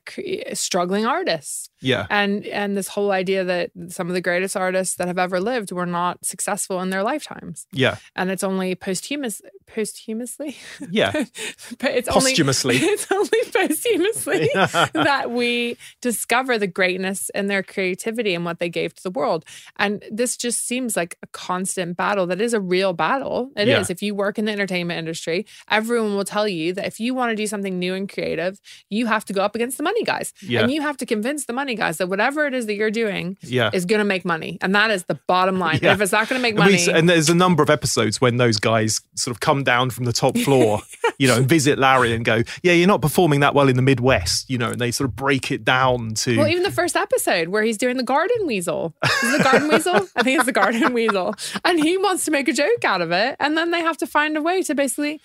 struggling 0.54 1.06
artists 1.06 1.70
yeah, 1.84 2.08
and 2.10 2.46
and 2.48 2.76
this 2.78 2.88
whole 2.88 3.12
idea 3.12 3.44
that 3.44 3.72
some 3.90 4.08
of 4.08 4.14
the 4.14 4.22
greatest 4.22 4.56
artists 4.58 4.96
that 4.96 5.08
have 5.08 5.18
ever 5.20 5.40
lived 5.40 5.72
were 5.72 5.86
not 5.86 6.26
successful 6.26 6.82
in 6.82 6.90
their 6.90 7.04
lifetimes 7.04 7.68
yeah, 7.72 7.98
and 8.16 8.32
it's 8.32 8.44
only 8.44 8.74
posthumous 8.76 9.42
posthumously 9.68 10.56
yeah. 10.92 11.12
but 11.80 11.92
it's 11.92 12.08
Posthumously. 12.10 12.76
only 12.76 12.88
it's 12.88 13.12
only 13.12 13.40
posthumously 13.54 14.50
that 14.94 15.32
we 15.32 15.78
discover 16.02 16.58
the 16.58 16.68
greatness 16.68 17.30
in 17.36 17.48
their 17.48 17.64
creativity 17.64 18.34
and 18.36 18.46
what 18.46 18.60
they 18.60 18.70
gave 18.70 18.94
to 18.94 19.04
the 19.04 19.12
world 19.12 19.44
and 19.78 20.04
this 20.12 20.38
just 20.38 20.66
seems 20.66 20.96
like 20.96 21.18
a 21.24 21.28
constant 21.28 21.98
battle 21.98 22.28
that 22.28 22.40
is 22.42 22.54
a 22.54 22.62
real 22.62 22.94
battle 22.94 23.52
It 23.56 23.68
is. 23.68 23.90
Yeah. 23.90 23.94
if 23.94 24.02
you 24.02 24.16
work 24.16 24.38
in 24.40 24.46
the 24.46 24.52
entertainment 24.52 24.98
industry 25.00 25.46
everyone 25.70 26.16
will 26.16 26.26
tell 26.26 26.48
you 26.48 26.74
that 26.74 26.86
if 26.86 27.00
you 27.00 27.14
want 27.14 27.32
to 27.32 27.36
do 27.36 27.48
something 27.48 27.78
new 27.80 27.94
and 27.94 28.08
creative 28.12 28.60
you 28.90 29.06
have 29.08 29.26
to 29.26 29.34
go 29.34 29.42
up 29.44 29.56
against 29.56 29.78
the 29.78 29.84
money 29.84 30.04
guys 30.04 30.34
Yeah. 30.42 30.62
and 30.62 30.72
you 30.72 30.82
have 30.82 30.98
to 30.98 31.06
convince 31.06 31.46
the 31.46 31.54
money 31.54 31.73
money, 31.74 31.88
guys. 31.88 31.98
That 31.98 32.08
whatever 32.08 32.46
it 32.46 32.54
is 32.54 32.66
that 32.68 32.76
you're 32.76 32.92
doing 32.92 33.38
Yeah. 33.42 33.70
is 33.74 33.86
going 33.86 34.00
to 34.00 34.06
make 34.06 34.26
money, 34.26 34.58
and 34.62 34.74
that 34.76 34.92
is 34.92 35.04
the 35.06 35.20
bottom 35.28 35.60
line. 35.60 35.80
Yeah. 35.82 35.94
If 35.94 36.02
it's 36.02 36.12
not 36.12 36.30
going 36.30 36.40
to 36.40 36.42
make 36.42 36.56
And 36.56 36.66
we- 36.66 36.72
money, 36.86 36.92
and 37.00 37.10
there's 37.10 37.30
a 37.30 37.36
number 37.36 37.64
of 37.64 37.70
episodes 37.70 38.22
when 38.22 38.38
those 38.38 38.58
guys 38.60 39.02
sort 39.16 39.36
of 39.36 39.40
come 39.40 39.64
down 39.64 39.90
from 39.90 40.06
the 40.06 40.14
top 40.14 40.38
floor, 40.38 40.82
you 41.18 41.28
know, 41.28 41.38
and 41.38 41.48
visit 41.48 41.80
Larry 41.80 42.14
and 42.14 42.24
go, 42.26 42.44
"Yeah, 42.62 42.74
you're 42.74 42.88
not 42.88 43.02
performing 43.02 43.40
that 43.42 43.54
well 43.56 43.68
in 43.70 43.76
the 43.76 43.82
Midwest," 43.82 44.50
you 44.50 44.58
know, 44.58 44.70
and 44.72 44.80
they 44.80 44.92
sort 44.92 45.10
of 45.10 45.16
break 45.16 45.52
it 45.52 45.64
down 45.64 46.14
to 46.16 46.38
Well, 46.38 46.48
even 46.48 46.64
the 46.64 46.72
first 46.72 46.96
episode 46.96 47.50
where 47.50 47.64
he's 47.64 47.78
doing 47.78 47.98
the 47.98 48.04
garden 48.04 48.46
weasel. 48.48 48.96
Is 49.24 49.38
the 49.38 49.44
garden 49.44 49.68
weasel? 49.70 50.08
I 50.16 50.24
think 50.24 50.38
it's 50.38 50.46
the 50.46 50.52
garden 50.52 50.94
weasel. 51.00 51.36
And 51.66 51.80
he 51.84 51.98
wants 51.98 52.26
to 52.26 52.32
make 52.32 52.48
a 52.48 52.54
joke 52.54 52.84
out 52.86 53.02
of 53.02 53.12
it. 53.12 53.36
And 53.40 53.58
then 53.58 53.72
they 53.72 53.82
have 53.82 53.98
to 53.98 54.08
find 54.08 54.38
a 54.38 54.42
way 54.42 54.62
to 54.64 54.76
basically, 54.76 55.20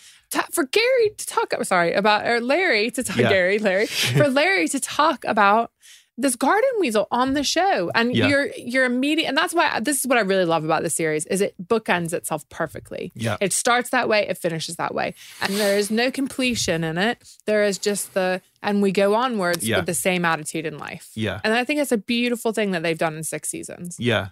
for 0.52 0.64
Garry 0.64 1.10
to 1.16 1.26
talk, 1.26 1.52
sorry, 1.64 1.92
about, 1.92 2.26
or 2.26 2.40
Larry 2.40 2.90
to 2.92 3.02
talk, 3.02 3.16
Yeah. 3.16 3.28
Garry, 3.28 3.58
Larry, 3.58 3.86
for 4.16 4.28
Larry 4.28 4.68
to 4.68 4.80
talk 4.80 5.24
about 5.24 5.70
this 6.20 6.34
garden 6.36 6.68
weasel 6.80 7.06
on 7.12 7.34
the 7.34 7.44
show. 7.44 7.90
And 7.94 8.14
Yeah. 8.14 8.26
you're, 8.26 8.48
you're 8.56 8.84
immediate. 8.84 9.28
And 9.28 9.36
that's 9.38 9.54
why 9.54 9.78
this 9.80 10.00
is 10.00 10.06
what 10.06 10.18
I 10.18 10.22
really 10.22 10.44
love 10.44 10.64
about 10.64 10.82
the 10.82 10.90
series 10.90 11.24
is 11.26 11.40
it 11.40 11.54
bookends 11.64 12.12
itself 12.12 12.46
perfectly. 12.48 13.12
Yeah. 13.14 13.36
It 13.40 13.52
starts 13.52 13.90
that 13.90 14.08
way, 14.08 14.26
it 14.28 14.36
finishes 14.36 14.76
that 14.76 14.92
way. 14.94 15.14
And 15.40 15.54
there 15.54 15.78
is 15.78 15.90
no 15.92 16.10
completion 16.10 16.82
in 16.82 16.98
it. 16.98 17.22
There 17.46 17.62
is 17.62 17.78
just 17.78 18.14
the, 18.14 18.42
and 18.62 18.82
we 18.82 18.90
go 18.90 19.14
onwards 19.14 19.66
Yeah. 19.66 19.76
with 19.76 19.86
the 19.86 19.94
same 19.94 20.24
attitude 20.24 20.66
in 20.66 20.76
life. 20.76 21.10
yeah, 21.14 21.40
And 21.44 21.54
I 21.54 21.62
think 21.64 21.78
it's 21.80 21.92
a 21.92 21.98
beautiful 21.98 22.52
thing 22.52 22.72
that 22.72 22.82
they've 22.82 22.98
done 22.98 23.16
in 23.16 23.22
six 23.22 23.48
seasons. 23.48 23.96
yeah. 23.98 24.28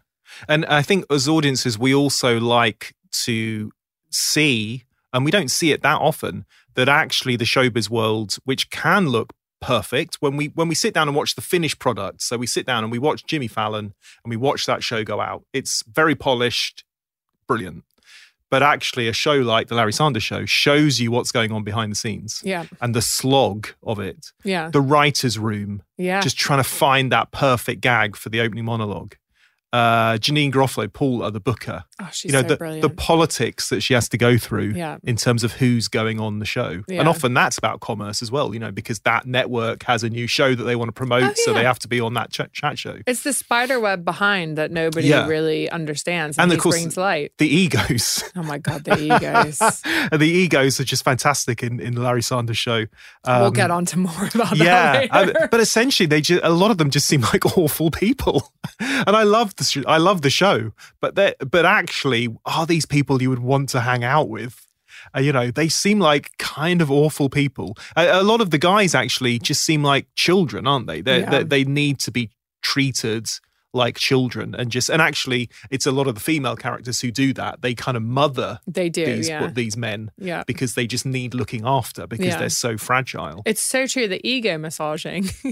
And 0.48 0.66
I 0.66 0.82
think 0.82 1.04
as 1.08 1.28
audiences, 1.28 1.78
we 1.78 1.94
also 1.94 2.40
like 2.40 2.96
to 3.26 3.70
see, 4.10 4.82
and 5.12 5.24
we 5.24 5.30
don't 5.30 5.52
see 5.52 5.70
it 5.70 5.82
that 5.82 6.00
often, 6.00 6.44
that 6.74 6.88
actually 6.88 7.36
the 7.36 7.44
showbiz 7.44 7.88
world, 7.88 8.38
which 8.44 8.70
can 8.70 9.08
look 9.08 9.32
perfect 9.60 10.16
when 10.20 10.36
we 10.36 10.46
when 10.48 10.68
we 10.68 10.74
sit 10.74 10.92
down 10.94 11.08
and 11.08 11.16
watch 11.16 11.34
the 11.34 11.40
finished 11.40 11.78
product 11.78 12.20
so 12.22 12.36
we 12.36 12.46
sit 12.46 12.66
down 12.66 12.82
and 12.84 12.92
we 12.92 12.98
watch 12.98 13.24
jimmy 13.26 13.48
fallon 13.48 13.94
and 14.22 14.30
we 14.30 14.36
watch 14.36 14.66
that 14.66 14.82
show 14.84 15.02
go 15.02 15.20
out 15.20 15.44
it's 15.54 15.82
very 15.90 16.14
polished 16.14 16.84
brilliant 17.48 17.82
but 18.50 18.62
actually 18.62 19.08
a 19.08 19.12
show 19.12 19.34
like 19.36 19.68
the 19.68 19.74
larry 19.74 19.92
sanders 19.92 20.22
show 20.22 20.44
shows 20.44 21.00
you 21.00 21.10
what's 21.10 21.32
going 21.32 21.50
on 21.52 21.64
behind 21.64 21.90
the 21.90 21.96
scenes 21.96 22.42
Yeah. 22.44 22.66
and 22.82 22.94
the 22.94 23.00
slog 23.02 23.68
of 23.82 23.98
it 23.98 24.32
Yeah. 24.44 24.68
the 24.70 24.80
writer's 24.82 25.38
room 25.38 25.82
Yeah. 25.96 26.20
just 26.20 26.36
trying 26.38 26.58
to 26.60 26.68
find 26.68 27.10
that 27.10 27.32
perfect 27.32 27.80
gag 27.80 28.14
for 28.14 28.28
the 28.28 28.40
opening 28.42 28.66
monologue 28.66 29.16
uh 29.76 30.16
janeane 30.18 30.50
garofalo 30.52 30.90
paula 30.90 31.30
the 31.30 31.40
booker 31.40 31.84
oh, 32.00 32.08
she's 32.12 32.30
you 32.30 32.32
know 32.36 32.42
so 32.42 32.48
the, 32.48 32.56
brilliant. 32.56 32.82
the 32.82 32.88
politics 32.88 33.68
that 33.68 33.80
she 33.82 33.92
has 33.94 34.08
to 34.08 34.16
go 34.16 34.38
through 34.38 34.70
Yeah. 34.74 34.96
in 35.04 35.16
terms 35.16 35.44
of 35.44 35.52
who's 35.60 35.86
going 35.88 36.18
on 36.20 36.38
the 36.38 36.46
show 36.46 36.82
Yeah. 36.88 37.00
and 37.00 37.08
often 37.08 37.34
that's 37.34 37.58
about 37.58 37.80
commerce 37.80 38.22
as 38.22 38.30
well 38.30 38.54
you 38.54 38.60
know 38.60 38.70
because 38.72 39.00
that 39.00 39.26
network 39.26 39.82
has 39.82 40.02
a 40.02 40.08
new 40.08 40.26
show 40.26 40.54
that 40.54 40.64
they 40.64 40.76
want 40.76 40.88
to 40.88 40.92
promote 40.92 41.24
Oh, 41.24 41.32
so 41.44 41.52
they 41.52 41.64
have 41.64 41.78
to 41.80 41.88
be 41.88 42.00
on 42.00 42.14
that 42.14 42.30
ch- 42.30 42.52
chat 42.52 42.78
show 42.78 42.98
it's 43.06 43.22
the 43.22 43.32
spider 43.32 43.78
web 43.80 44.04
behind 44.04 44.56
that 44.56 44.70
nobody 44.70 45.08
Yeah. 45.08 45.26
really 45.26 45.68
understands 45.70 46.38
And 46.38 46.44
and, 46.50 46.52
of 46.58 46.62
course- 46.62 46.76
brings 46.76 46.96
light. 46.96 47.32
the 47.38 47.48
egos 47.48 48.22
Oh 48.36 48.42
my 48.44 48.58
God, 48.58 48.84
the 48.84 48.96
egos. 48.98 49.60
and 49.84 50.20
the 50.20 50.28
egos 50.28 50.78
are 50.80 50.84
just 50.84 51.04
fantastic 51.04 51.62
in, 51.62 51.80
in 51.80 51.96
larry 51.96 52.22
sanders 52.22 52.56
show 52.58 52.86
we'll 53.26 53.44
Um, 53.46 53.52
get 53.52 53.70
on 53.70 53.84
to 53.86 53.98
more 53.98 54.28
about 54.34 54.56
yeah, 54.56 55.06
that 55.12 55.36
and- 55.36 55.50
but 55.50 55.60
essentially, 55.60 56.06
they 56.06 56.20
just, 56.20 56.42
a 56.44 56.50
lot 56.50 56.70
of 56.70 56.78
them 56.78 56.90
just 56.90 57.06
seem 57.06 57.20
like 57.32 57.44
awful 57.58 57.90
people, 57.90 58.52
and 58.80 59.10
I 59.16 59.22
love 59.24 59.54
the 59.56 59.64
I 59.86 59.98
love 59.98 60.22
the 60.22 60.30
show, 60.30 60.72
but 61.00 61.14
but 61.14 61.64
actually, 61.64 62.28
are 62.44 62.66
these 62.66 62.86
people 62.86 63.22
you 63.22 63.30
would 63.30 63.40
want 63.40 63.68
to 63.70 63.80
hang 63.80 64.04
out 64.04 64.28
with? 64.28 64.66
Uh, 65.14 65.20
you 65.20 65.32
know, 65.32 65.50
they 65.50 65.68
seem 65.68 65.98
like 66.00 66.30
kind 66.38 66.82
of 66.82 66.90
awful 66.90 67.28
people. 67.28 67.76
A, 67.96 68.20
a 68.20 68.22
lot 68.22 68.40
of 68.40 68.50
the 68.50 68.58
guys 68.58 68.94
actually 68.94 69.38
just 69.38 69.62
seem 69.64 69.82
like 69.82 70.06
children, 70.14 70.66
aren't 70.66 70.86
they? 70.86 71.00
They 71.00 71.20
Yeah. 71.20 71.30
they 71.30 71.42
they 71.44 71.64
need 71.64 71.98
to 72.00 72.10
be 72.10 72.30
treated 72.62 73.28
like 73.76 73.96
children, 73.96 74.54
and 74.54 74.70
just 74.70 74.88
and 74.88 75.00
actually, 75.00 75.48
it's 75.70 75.86
a 75.86 75.92
lot 75.92 76.08
of 76.08 76.14
the 76.14 76.20
female 76.20 76.56
characters 76.56 77.00
who 77.00 77.10
do 77.10 77.32
that. 77.34 77.62
They 77.62 77.74
kind 77.74 77.96
of 77.96 78.02
mother 78.02 78.58
they 78.66 78.88
do. 78.88 79.04
these 79.06 79.28
yeah. 79.28 79.46
these 79.48 79.76
men 79.76 80.10
yeah. 80.18 80.42
because 80.46 80.74
they 80.74 80.86
just 80.86 81.06
need 81.06 81.34
looking 81.34 81.64
after 81.64 82.06
because 82.06 82.26
Yeah. 82.26 82.38
they're 82.38 82.48
so 82.48 82.76
fragile. 82.76 83.42
It's 83.46 83.62
so 83.62 83.86
true. 83.86 84.08
The 84.08 84.26
ego 84.26 84.58
massaging 84.58 85.24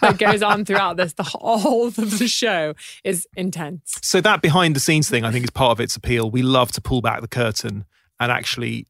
that 0.00 0.16
goes 0.18 0.42
on 0.42 0.64
throughout 0.64 0.96
this, 0.96 1.14
the 1.14 1.22
whole 1.22 1.86
of 1.86 2.18
the 2.18 2.28
show 2.28 2.74
is 3.04 3.26
intense. 3.36 3.98
So 4.02 4.20
that 4.20 4.42
behind 4.42 4.76
the 4.76 4.80
scenes 4.80 5.08
thing, 5.08 5.24
I 5.24 5.30
think, 5.30 5.44
is 5.44 5.50
part 5.50 5.72
of 5.72 5.80
its 5.80 5.96
appeal. 5.96 6.30
We 6.30 6.42
love 6.42 6.72
to 6.72 6.80
pull 6.80 7.00
back 7.00 7.20
the 7.20 7.28
curtain 7.28 7.84
and 8.18 8.32
actually, 8.32 8.86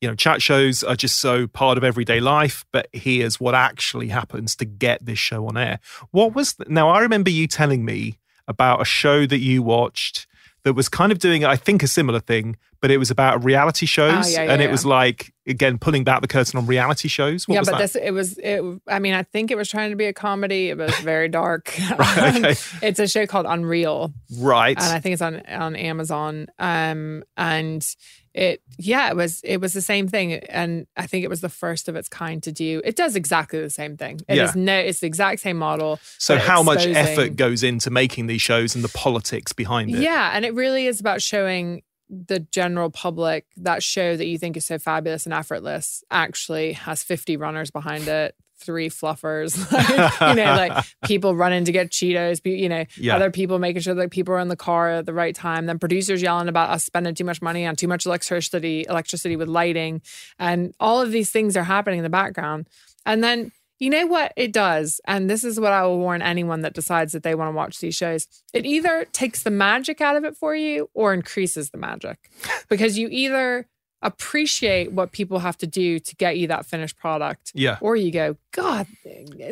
you 0.00 0.08
know, 0.08 0.14
chat 0.14 0.40
shows 0.40 0.82
are 0.82 0.96
just 0.96 1.20
so 1.20 1.46
part 1.46 1.76
of 1.76 1.84
everyday 1.84 2.20
life. 2.20 2.64
But 2.72 2.88
here's 2.92 3.38
what 3.40 3.54
actually 3.54 4.08
happens 4.08 4.56
to 4.56 4.64
get 4.64 5.04
this 5.04 5.18
show 5.18 5.46
on 5.46 5.58
air. 5.58 5.80
What 6.12 6.34
was 6.34 6.54
now? 6.68 6.88
I 6.88 7.00
remember 7.00 7.28
you 7.30 7.46
telling 7.46 7.84
me 7.84 8.18
about 8.50 8.82
a 8.82 8.84
show 8.84 9.24
that 9.26 9.38
you 9.38 9.62
watched 9.62 10.26
that 10.64 10.74
was 10.74 10.88
kind 10.90 11.10
of 11.10 11.18
doing, 11.18 11.44
I 11.44 11.56
think, 11.56 11.82
a 11.82 11.86
similar 11.86 12.20
thing, 12.20 12.56
but 12.80 12.90
it 12.90 12.98
was 12.98 13.10
about 13.10 13.42
reality 13.44 13.86
shows, 13.86 14.12
Ah, 14.12 14.28
yeah, 14.28 14.42
yeah, 14.42 14.52
and 14.52 14.62
it 14.62 14.66
yeah. 14.66 14.70
was 14.70 14.84
like 14.84 15.32
again 15.46 15.78
pulling 15.78 16.04
back 16.04 16.20
the 16.22 16.28
curtain 16.28 16.58
on 16.58 16.66
reality 16.66 17.08
shows. 17.08 17.48
What 17.48 17.54
yeah, 17.54 17.60
was 17.60 17.68
but 17.68 17.78
that? 17.78 17.92
this 17.92 17.96
it 17.96 18.10
was 18.12 18.38
it. 18.38 18.62
I 18.88 18.98
mean, 18.98 19.14
I 19.14 19.22
think 19.22 19.50
it 19.50 19.56
was 19.56 19.68
trying 19.68 19.90
to 19.90 19.96
be 19.96 20.06
a 20.06 20.12
comedy. 20.12 20.68
It 20.68 20.76
was 20.76 20.94
very 21.00 21.28
dark. 21.28 21.74
Right, 21.98 22.36
okay. 22.36 22.54
it's 22.86 22.98
a 22.98 23.06
show 23.06 23.26
called 23.26 23.46
Unreal, 23.46 24.12
right. 24.38 24.76
and 24.76 24.92
I 24.92 25.00
think 25.00 25.14
it's 25.14 25.22
on 25.22 25.42
on 25.46 25.76
Amazon. 25.76 26.46
Um, 26.58 27.24
and 27.36 27.86
it 28.34 28.62
yeah, 28.78 29.10
it 29.10 29.16
was 29.16 29.40
it 29.42 29.58
was 29.60 29.72
the 29.72 29.80
same 29.80 30.06
thing, 30.08 30.34
and 30.34 30.86
I 30.96 31.06
think 31.06 31.24
it 31.24 31.28
was 31.28 31.40
the 31.40 31.48
first 31.48 31.88
of 31.88 31.96
its 31.96 32.08
kind 32.08 32.42
to 32.44 32.52
do. 32.52 32.80
It 32.84 32.96
does 32.96 33.16
exactly 33.16 33.60
the 33.60 33.70
same 33.70 33.96
thing. 33.96 34.20
It 34.28 34.38
is 34.38 34.54
Yeah. 34.54 34.62
no, 34.62 34.78
it's 34.78 35.00
the 35.00 35.06
exact 35.06 35.40
same 35.40 35.56
model. 35.56 35.98
so 36.18 36.36
how 36.38 36.62
much 36.62 36.86
effort 36.86 37.36
goes 37.36 37.62
into 37.62 37.90
making 37.90 38.26
these 38.28 38.42
shows 38.42 38.74
and 38.74 38.84
the 38.84 38.88
politics 38.90 39.52
behind 39.52 39.90
it? 39.90 40.00
Yeah, 40.00 40.30
and 40.34 40.44
it 40.44 40.54
really 40.54 40.86
is 40.86 41.00
about 41.00 41.22
showing 41.22 41.82
the 42.08 42.40
general 42.40 42.90
public 42.90 43.46
that 43.56 43.82
show 43.82 44.16
that 44.16 44.26
you 44.26 44.36
think 44.36 44.56
is 44.56 44.66
so 44.66 44.78
fabulous 44.78 45.26
and 45.26 45.32
effortless 45.32 46.02
actually 46.10 46.72
has 46.72 47.02
50 47.04 47.36
runners 47.36 47.70
behind 47.70 48.08
it 48.08 48.34
three 48.60 48.88
fluffers 48.88 49.56
like, 49.72 50.20
you 50.36 50.42
know 50.42 50.54
like 50.54 50.84
people 51.04 51.34
running 51.34 51.64
to 51.64 51.72
get 51.72 51.90
cheetos 51.90 52.40
you 52.44 52.68
know 52.68 52.84
Yeah. 52.96 53.16
other 53.16 53.30
people 53.30 53.58
making 53.58 53.82
sure 53.82 53.94
that 53.94 54.10
people 54.10 54.34
are 54.34 54.38
in 54.40 54.48
the 54.48 54.56
car 54.56 54.90
at 54.90 55.06
the 55.06 55.14
right 55.14 55.34
time 55.34 55.66
then 55.66 55.78
producers 55.78 56.22
yelling 56.22 56.48
about 56.48 56.70
us 56.70 56.84
spending 56.84 57.14
too 57.14 57.24
much 57.24 57.40
money 57.42 57.66
on 57.66 57.76
too 57.76 57.88
much 57.88 58.06
electricity 58.06 58.84
electricity 58.88 59.36
with 59.36 59.48
lighting 59.48 60.02
and 60.38 60.74
all 60.78 61.00
of 61.00 61.10
these 61.10 61.30
things 61.30 61.56
are 61.56 61.64
happening 61.64 61.98
in 61.98 62.04
the 62.04 62.10
background 62.10 62.68
and 63.06 63.24
then 63.24 63.50
you 63.82 63.88
know 63.88 64.04
what 64.06 64.34
it 64.36 64.52
does? 64.52 65.00
And 65.06 65.30
this 65.30 65.42
is 65.42 65.58
what 65.58 65.72
I 65.72 65.86
will 65.86 65.98
warn 65.98 66.20
anyone 66.20 66.60
that 66.60 66.74
decides 66.74 67.12
that 67.14 67.22
they 67.22 67.34
want 67.34 67.48
to 67.48 67.56
watch 67.56 67.78
these 67.78 67.94
shows. 67.94 68.26
It 68.52 68.66
either 68.66 69.06
takes 69.10 69.42
the 69.42 69.50
magic 69.50 70.02
out 70.02 70.16
of 70.16 70.24
it 70.24 70.36
for 70.36 70.54
you 70.54 70.90
or 70.92 71.14
increases 71.14 71.70
the 71.70 71.78
magic 71.78 72.18
because 72.68 72.98
you 72.98 73.08
either 73.10 73.66
appreciate 74.02 74.92
what 74.92 75.12
people 75.12 75.38
have 75.40 75.56
to 75.58 75.66
do 75.66 75.98
to 75.98 76.16
get 76.16 76.38
you 76.38 76.46
that 76.48 76.66
finished 76.66 76.96
product 76.98 77.52
Yeah. 77.54 77.78
or 77.80 77.96
you 77.96 78.10
go, 78.10 78.36
God, 78.52 78.86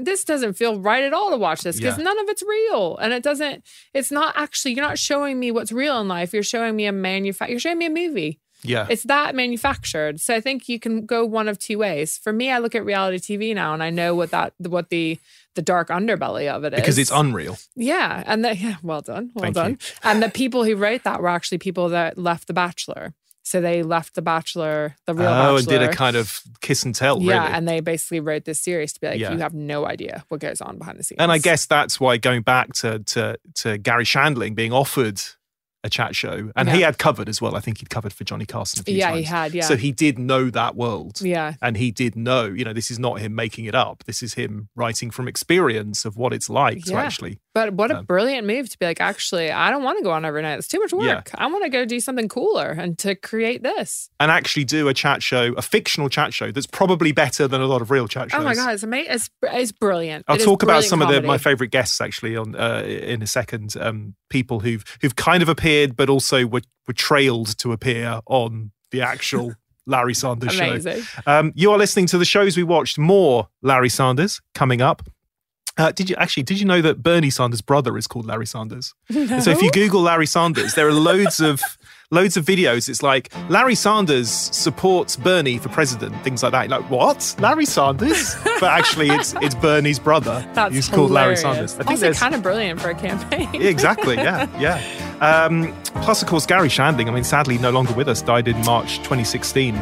this 0.00 0.24
doesn't 0.24 0.54
feel 0.54 0.80
right 0.80 1.04
at 1.04 1.12
all 1.12 1.30
to 1.30 1.36
watch 1.36 1.62
this 1.62 1.76
because 1.76 1.98
Yeah. 1.98 2.04
none 2.04 2.18
of 2.18 2.28
it's 2.28 2.42
real. 2.42 2.96
And 2.98 3.12
it 3.12 3.22
doesn't, 3.22 3.64
it's 3.94 4.10
not 4.10 4.34
actually, 4.36 4.74
you're 4.74 4.84
not 4.84 4.98
showing 4.98 5.38
me 5.38 5.50
what's 5.50 5.72
real 5.72 6.00
in 6.00 6.08
life. 6.08 6.32
You're 6.32 6.42
showing 6.42 6.76
me 6.76 6.86
a 6.86 6.92
manufact, 6.92 7.50
you're 7.50 7.60
showing 7.60 7.78
me 7.78 7.86
a 7.86 7.90
movie. 7.90 8.40
Yeah. 8.64 8.88
It's 8.90 9.04
that 9.04 9.36
manufactured. 9.36 10.18
So 10.20 10.34
I 10.34 10.40
think 10.40 10.68
you 10.68 10.80
can 10.80 11.06
go 11.06 11.24
one 11.24 11.46
of 11.46 11.60
two 11.60 11.78
ways. 11.78 12.18
For 12.18 12.32
me, 12.32 12.50
I 12.50 12.58
look 12.58 12.74
at 12.74 12.84
reality 12.84 13.18
TV 13.38 13.54
now 13.54 13.72
and 13.72 13.82
I 13.84 13.90
know 13.90 14.16
what 14.16 14.30
that 14.32 14.52
what 14.58 14.88
the 14.90 15.18
the 15.54 15.62
dark 15.62 15.88
underbelly 15.88 16.48
of 16.52 16.64
it 16.64 16.72
is. 16.72 16.80
because 16.80 16.98
it's 16.98 17.10
unreal. 17.12 17.56
yeah, 17.76 18.22
and 18.26 18.44
the, 18.44 18.54
yeah, 18.56 18.76
well 18.82 19.00
done, 19.00 19.30
well 19.34 19.42
Thank 19.44 19.54
done. 19.56 19.70
you. 19.72 19.78
And 20.04 20.22
the 20.22 20.28
people 20.28 20.62
who 20.64 20.74
wrote 20.76 21.02
that 21.04 21.20
were 21.20 21.28
actually 21.28 21.58
people 21.58 21.88
that 21.90 22.16
left 22.18 22.46
The 22.48 22.52
Bachelor. 22.52 23.14
So 23.48 23.60
they 23.60 23.82
left 23.82 24.14
The 24.14 24.22
Bachelor, 24.22 24.94
the 25.06 25.14
real 25.14 25.26
oh, 25.26 25.30
Bachelor. 25.56 25.58
and 25.58 25.66
did 25.68 25.82
a 25.82 25.88
kind 25.92 26.16
of 26.16 26.40
kiss 26.60 26.82
and 26.84 26.94
tell, 26.94 27.22
yeah, 27.22 27.42
really. 27.44 27.54
and 27.54 27.66
they 27.68 27.80
basically 27.80 28.20
wrote 28.20 28.44
this 28.44 28.60
series 28.60 28.92
to 28.92 29.00
be 29.00 29.06
like, 29.08 29.18
Yeah. 29.20 29.32
you 29.32 29.38
have 29.38 29.54
no 29.54 29.86
idea 29.86 30.24
what 30.28 30.40
goes 30.40 30.60
on 30.60 30.78
behind 30.78 30.98
the 30.98 31.04
scenes. 31.04 31.18
And 31.20 31.32
I 31.32 31.38
guess 31.38 31.64
that's 31.66 31.98
why 31.98 32.16
going 32.18 32.42
back 32.42 32.72
to 32.74 32.98
to 33.00 33.38
to 33.56 33.78
Garry 33.78 34.04
Shandling 34.04 34.54
being 34.54 34.72
offered 34.72 35.20
a 35.84 35.88
chat 35.88 36.16
show, 36.16 36.50
and 36.56 36.68
he 36.68 36.80
had 36.80 36.98
covered 36.98 37.28
as 37.28 37.40
well. 37.40 37.54
I 37.54 37.60
think 37.60 37.78
he'd 37.78 37.88
covered 37.88 38.12
for 38.12 38.24
Johnny 38.24 38.44
Carson 38.46 38.80
a 38.80 38.82
few 38.82 38.96
Yeah, 38.96 39.10
times. 39.10 39.18
he 39.18 39.24
had, 39.24 39.54
yeah. 39.54 39.62
So 39.62 39.76
he 39.76 39.92
did 39.92 40.18
know 40.18 40.50
that 40.50 40.74
world. 40.74 41.20
Yeah. 41.22 41.54
And 41.62 41.76
he 41.76 41.92
did 41.92 42.16
know, 42.16 42.46
you 42.46 42.64
know, 42.64 42.72
this 42.72 42.90
is 42.90 42.98
not 42.98 43.20
him 43.20 43.36
making 43.36 43.64
it 43.64 43.76
up. 43.76 44.02
This 44.04 44.20
is 44.20 44.34
him 44.34 44.68
writing 44.74 45.12
from 45.12 45.28
experience 45.28 46.04
of 46.04 46.16
what 46.16 46.32
it's 46.32 46.50
like 46.50 46.82
to 46.86 46.96
actually. 46.96 47.38
But 47.66 47.74
what 47.74 47.90
a 47.90 47.98
Um, 47.98 48.04
brilliant 48.04 48.46
move 48.46 48.68
to 48.68 48.78
be 48.78 48.86
like, 48.86 49.00
actually, 49.00 49.50
I 49.50 49.70
don't 49.70 49.82
want 49.82 49.98
to 49.98 50.04
go 50.04 50.10
on 50.12 50.24
every 50.24 50.42
night. 50.42 50.58
It's 50.58 50.68
too 50.68 50.78
much 50.78 50.92
Yeah. 50.92 51.16
work. 51.16 51.30
I 51.34 51.46
want 51.48 51.64
to 51.64 51.70
go 51.70 51.84
do 51.84 51.98
something 51.98 52.28
cooler 52.28 52.70
and 52.70 52.96
to 52.98 53.14
create 53.14 53.62
this. 53.62 54.10
And 54.20 54.30
actually 54.30 54.64
do 54.64 54.88
a 54.88 54.94
chat 54.94 55.22
show, 55.22 55.52
a 55.56 55.62
fictional 55.62 56.08
chat 56.08 56.32
show 56.32 56.52
that's 56.52 56.66
probably 56.66 57.10
better 57.12 57.48
than 57.48 57.60
a 57.60 57.66
lot 57.66 57.82
of 57.82 57.90
real 57.90 58.06
chat 58.06 58.30
shows. 58.30 58.40
Oh 58.40 58.44
my 58.44 58.54
God, 58.54 58.74
it's 58.74 58.82
amazing. 58.82 59.12
It's, 59.14 59.30
it's 59.42 59.72
brilliant. 59.72 60.24
I'll 60.28 60.36
It 60.36 60.44
talk 60.44 60.62
about 60.62 60.84
some 60.84 61.02
of 61.02 61.08
the, 61.08 61.20
my 61.22 61.38
favorite 61.38 61.70
guests 61.70 62.00
actually 62.00 62.36
on 62.36 62.54
uh, 62.54 62.82
in 62.86 63.22
a 63.22 63.26
second. 63.26 63.74
Um, 63.80 64.14
people 64.30 64.60
who've 64.60 64.84
who've 65.00 65.16
kind 65.16 65.42
of 65.42 65.48
appeared, 65.48 65.96
but 65.96 66.08
also 66.08 66.46
were, 66.46 66.62
were 66.86 66.94
trailed 66.94 67.58
to 67.58 67.72
appear 67.72 68.20
on 68.26 68.70
the 68.90 69.02
actual 69.02 69.54
Larry 69.86 70.14
Sanders 70.14 70.52
show. 70.54 71.02
Um, 71.26 71.52
you 71.54 71.70
are 71.72 71.78
listening 71.78 72.06
to 72.06 72.18
the 72.18 72.24
shows 72.24 72.56
we 72.56 72.62
watched. 72.62 72.98
More 72.98 73.48
Larry 73.62 73.88
Sanders 73.88 74.40
coming 74.54 74.82
up. 74.82 75.02
Uh, 75.78 75.92
did 75.92 76.10
you 76.10 76.16
actually? 76.16 76.42
Did 76.42 76.58
you 76.58 76.66
know 76.66 76.82
that 76.82 77.02
Bernie 77.02 77.30
Sanders' 77.30 77.60
brother 77.60 77.96
is 77.96 78.06
called 78.08 78.26
Larry 78.26 78.46
Sanders? 78.46 78.94
And 79.08 79.42
so 79.42 79.50
if 79.52 79.62
you 79.62 79.70
Google 79.70 80.00
Larry 80.02 80.26
Sanders, 80.26 80.74
there 80.74 80.88
are 80.88 80.92
loads 80.92 81.38
of 81.40 81.62
loads 82.10 82.36
of 82.36 82.44
videos. 82.44 82.88
It's 82.88 83.02
like 83.02 83.32
Larry 83.48 83.76
Sanders 83.76 84.28
supports 84.28 85.14
Bernie 85.16 85.56
for 85.58 85.68
president, 85.68 86.20
things 86.24 86.42
like 86.42 86.50
that. 86.52 86.68
You're 86.68 86.80
like 86.80 86.90
what? 86.90 87.36
Larry 87.38 87.64
Sanders? 87.64 88.34
but 88.58 88.64
actually, 88.70 89.08
it's 89.10 89.34
it's 89.40 89.54
Bernie's 89.54 90.00
brother. 90.00 90.44
That's 90.54 90.74
who's 90.74 90.88
called 90.88 91.12
Larry. 91.12 91.36
Sanders. 91.36 91.74
I 91.78 91.84
also, 91.84 91.96
there's- 91.96 92.18
kind 92.18 92.34
of 92.34 92.42
brilliant 92.42 92.80
for 92.80 92.90
a 92.90 92.94
campaign. 92.96 93.62
Exactly. 93.62 94.16
Yeah, 94.16 94.48
yeah. 94.60 94.82
Um, 95.20 95.74
plus, 96.02 96.22
of 96.22 96.28
course, 96.28 96.44
Garry 96.44 96.68
Shandling. 96.68 97.08
I 97.08 97.12
mean, 97.12 97.24
sadly, 97.24 97.56
no 97.58 97.70
longer 97.70 97.92
with 97.94 98.08
us. 98.08 98.20
Died 98.20 98.48
in 98.48 98.60
March 98.64 98.96
2016. 98.98 99.76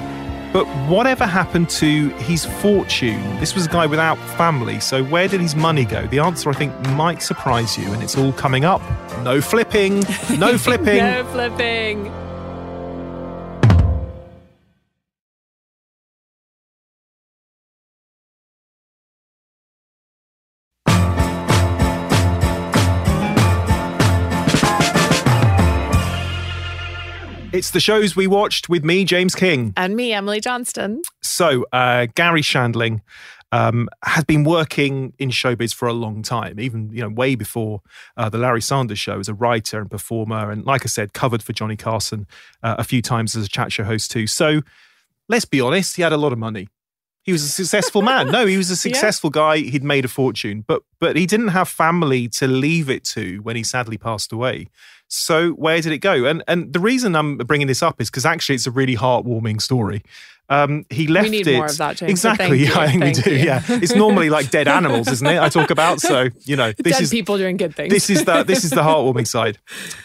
But 0.56 0.66
whatever 0.88 1.26
happened 1.26 1.68
to 1.68 2.08
his 2.16 2.46
fortune? 2.46 3.20
This 3.40 3.54
was 3.54 3.66
a 3.66 3.68
guy 3.68 3.84
without 3.84 4.16
family. 4.38 4.80
So 4.80 5.04
where 5.04 5.28
did 5.28 5.42
his 5.42 5.54
money 5.54 5.84
go? 5.84 6.06
The 6.06 6.18
answer, 6.18 6.48
I 6.48 6.54
think, 6.54 6.72
might 6.92 7.22
surprise 7.22 7.76
you, 7.76 7.92
and 7.92 8.02
it's 8.02 8.16
all 8.16 8.32
coming 8.32 8.64
up. 8.64 8.80
No 9.22 9.42
flipping. 9.42 10.00
No 10.38 10.56
flipping. 10.66 10.96
no 10.96 11.24
flipping. 11.24 12.25
It's 27.56 27.70
the 27.70 27.80
shows 27.80 28.14
we 28.14 28.26
watched 28.26 28.68
with 28.68 28.84
me, 28.84 29.02
James 29.06 29.34
King. 29.34 29.72
And 29.78 29.96
me, 29.96 30.12
Emily 30.12 30.40
Johnston. 30.40 31.00
So, 31.22 31.64
uh, 31.72 32.06
Garry 32.14 32.42
Shandling 32.42 33.00
um, 33.50 33.88
has 34.04 34.24
been 34.24 34.44
working 34.44 35.14
in 35.18 35.30
showbiz 35.30 35.74
for 35.74 35.88
a 35.88 35.94
long 35.94 36.22
time, 36.22 36.60
even 36.60 36.90
you 36.92 37.00
know 37.00 37.08
way 37.08 37.34
before 37.34 37.80
uh, 38.18 38.28
the 38.28 38.36
Larry 38.36 38.60
Sanders 38.60 38.98
Show 38.98 39.18
as 39.18 39.30
a 39.30 39.34
writer 39.34 39.80
and 39.80 39.90
performer, 39.90 40.50
and 40.50 40.66
like 40.66 40.82
I 40.84 40.88
said, 40.88 41.14
covered 41.14 41.42
for 41.42 41.54
Johnny 41.54 41.76
Carson 41.76 42.26
uh, 42.62 42.74
a 42.78 42.84
few 42.84 43.00
times 43.00 43.34
as 43.34 43.46
a 43.46 43.48
chat 43.48 43.72
show 43.72 43.84
host 43.84 44.10
too. 44.10 44.26
So, 44.26 44.60
let's 45.30 45.46
be 45.46 45.62
honest, 45.62 45.96
he 45.96 46.02
had 46.02 46.12
a 46.12 46.18
lot 46.18 46.34
of 46.34 46.38
money. 46.38 46.68
He 47.26 47.32
was 47.32 47.42
a 47.42 47.48
successful 47.48 48.02
man. 48.02 48.30
No, 48.30 48.46
he 48.46 48.56
was 48.56 48.70
a 48.70 48.76
successful 48.86 49.30
guy. 49.30 49.58
He'd 49.58 49.82
made 49.82 50.04
a 50.04 50.08
fortune, 50.08 50.64
but 50.66 50.82
but 51.00 51.16
he 51.16 51.26
didn't 51.26 51.48
have 51.48 51.68
family 51.68 52.28
to 52.28 52.46
leave 52.46 52.88
it 52.88 53.02
to 53.04 53.38
when 53.38 53.56
he 53.56 53.64
sadly 53.64 53.98
passed 53.98 54.32
away. 54.32 54.68
So 55.08 55.50
where 55.50 55.80
did 55.80 55.92
it 55.92 55.98
go? 55.98 56.24
And 56.24 56.44
and 56.46 56.72
the 56.72 56.78
reason 56.78 57.16
I'm 57.16 57.36
bringing 57.38 57.66
this 57.66 57.82
up 57.82 58.00
is 58.00 58.10
because 58.10 58.24
actually 58.24 58.54
it's 58.54 58.68
a 58.68 58.70
really 58.70 58.94
heartwarming 58.94 59.60
story. 59.60 60.02
Um, 60.48 60.86
he 60.88 61.08
left 61.08 61.30
need 61.30 61.48
it 61.48 61.56
more 61.56 61.66
of 61.66 61.76
that, 61.78 61.96
James, 61.96 62.20
so 62.20 62.30
exactly. 62.30 62.64
thank 62.64 62.74
you, 62.76 62.80
I 62.80 62.86
think 62.92 63.16
we 63.16 63.22
do. 63.22 63.30
you. 63.36 63.44
Yeah, 63.44 63.62
it's 63.66 63.96
normally 63.96 64.30
like 64.30 64.50
dead 64.50 64.68
animals, 64.68 65.08
isn't 65.08 65.26
it? 65.26 65.40
I 65.40 65.48
talk 65.48 65.70
about. 65.70 66.00
So 66.00 66.28
you 66.44 66.54
know, 66.54 66.72
this 66.78 66.92
Dead 66.92 67.02
is 67.02 67.10
people 67.10 67.36
doing 67.38 67.56
good 67.56 67.74
things. 67.74 67.92
this 67.92 68.08
is 68.08 68.24
the 68.24 68.44
this 68.44 68.62
is 68.62 68.70
the 68.70 68.82
heartwarming 68.82 69.26
side. 69.26 69.58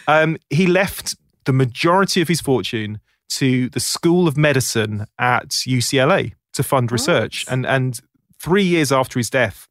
Um, 0.08 0.38
he 0.50 0.66
left 0.66 1.14
the 1.44 1.52
majority 1.52 2.20
of 2.20 2.26
his 2.26 2.40
fortune 2.40 2.98
to 3.28 3.68
the 3.68 3.80
School 3.80 4.26
of 4.26 4.36
Medicine 4.36 5.06
at 5.20 5.50
UCLA 5.50 6.32
to 6.54 6.62
fund 6.62 6.92
research, 6.92 7.44
and 7.48 7.66
and 7.66 8.00
three 8.40 8.64
years 8.64 8.92
after 8.92 9.18
his 9.18 9.30
death. 9.30 9.68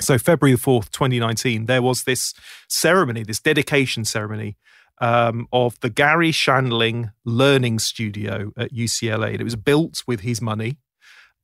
So 0.00 0.18
February 0.18 0.54
the 0.54 0.60
fourth, 0.60 0.90
twenty 0.90 1.18
nineteen, 1.20 1.66
there 1.66 1.82
was 1.82 2.04
this 2.04 2.34
ceremony, 2.68 3.22
this 3.22 3.40
dedication 3.40 4.04
ceremony 4.04 4.56
um, 5.02 5.48
of 5.52 5.78
the 5.80 5.90
Garry 5.90 6.30
Shandling 6.30 7.12
Learning 7.24 7.78
Studio 7.78 8.52
at 8.56 8.72
UCLA. 8.72 9.32
And 9.32 9.40
it 9.40 9.44
was 9.44 9.56
built 9.56 10.02
with 10.06 10.20
his 10.20 10.40
money. 10.40 10.78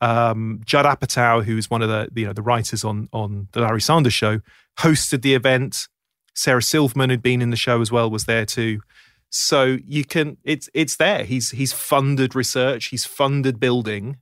Um, 0.01 0.61
Judd 0.65 0.87
Apatow, 0.87 1.45
who's 1.45 1.69
one 1.69 1.83
of 1.83 1.89
the 1.89 2.09
you 2.15 2.27
know 2.27 2.33
the 2.33 2.43
writers 2.43 2.85
on 2.85 3.09
on 3.13 3.49
the 3.53 3.61
Larry 3.61 3.81
Sanders 3.81 4.15
Show, 4.15 4.41
hosted 4.79 5.23
the 5.23 5.35
event. 5.35 5.89
Sarah 6.35 6.63
Silverman, 6.63 7.11
who'd 7.11 7.21
been 7.21 7.43
in 7.43 7.51
the 7.51 7.57
show 7.57 7.81
as 7.81 7.91
well, 7.91 8.09
was 8.09 8.27
there 8.27 8.47
too. 8.47 8.81
So 9.31 9.79
you 9.85 10.05
can 10.05 10.37
it's 10.45 10.71
it's 10.73 10.97
there. 10.97 11.25
He's 11.25 11.51
he's 11.51 11.73
funded 11.73 12.37
research. 12.37 12.87
He's 12.87 13.05
funded 13.05 13.59
building 13.59 14.19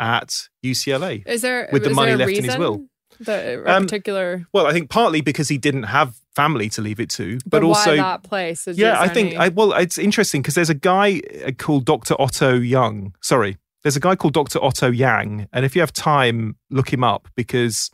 at 0.00 0.48
UCLA. 0.64 1.22
is 1.26 1.42
there 1.42 1.68
with 1.72 1.84
the 1.84 1.90
money 1.90 2.16
left 2.16 2.32
in 2.32 2.44
his 2.44 2.56
will. 2.56 2.86
that 3.20 3.66
Um, 3.66 3.84
particular, 3.84 4.46
Well, 4.52 4.66
I 4.66 4.72
think 4.72 4.88
partly 4.88 5.20
because 5.20 5.48
he 5.48 5.58
didn't 5.58 5.84
have 5.84 6.16
family 6.34 6.70
to 6.70 6.80
leave 6.80 6.98
it 6.98 7.10
to, 7.10 7.38
but, 7.44 7.60
but, 7.60 7.62
also 7.62 7.96
that 7.96 8.22
place? 8.22 8.66
Is 8.66 8.78
yeah, 8.78 8.98
I 8.98 9.08
think 9.08 9.36
I, 9.36 9.48
well, 9.48 9.72
it's 9.74 9.98
interesting 9.98 10.40
because 10.40 10.54
there's 10.54 10.70
a 10.70 10.74
guy 10.74 11.20
uh, 11.46 11.52
called 11.52 11.84
Dr. 11.84 12.14
Otto 12.18 12.54
Young. 12.54 13.14
Sorry, 13.20 13.58
there's 13.82 13.96
a 13.96 14.00
guy 14.00 14.16
called 14.16 14.32
Dr. 14.32 14.62
Otto 14.62 14.90
Yang, 14.90 15.48
and 15.52 15.64
if 15.64 15.76
you 15.76 15.82
have 15.82 15.92
time, 15.92 16.56
look 16.70 16.92
him 16.92 17.04
up 17.04 17.28
because 17.36 17.90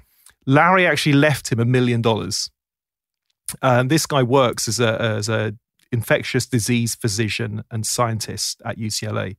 Larry 0.47 0.87
actually 0.87 1.15
left 1.15 1.51
him 1.51 1.59
a 1.59 1.65
million 1.65 2.01
dollars. 2.01 2.51
And 3.63 3.91
this 3.91 4.07
guy 4.07 4.23
works 4.23 4.69
as 4.69 4.81
a 4.81 5.01
as 5.01 5.29
a 5.29 5.55
infectious 5.93 6.47
disease 6.47 6.95
physician 6.95 7.65
and 7.71 7.87
scientist 7.87 8.61
at 8.65 8.79
UCLA. 8.79 9.37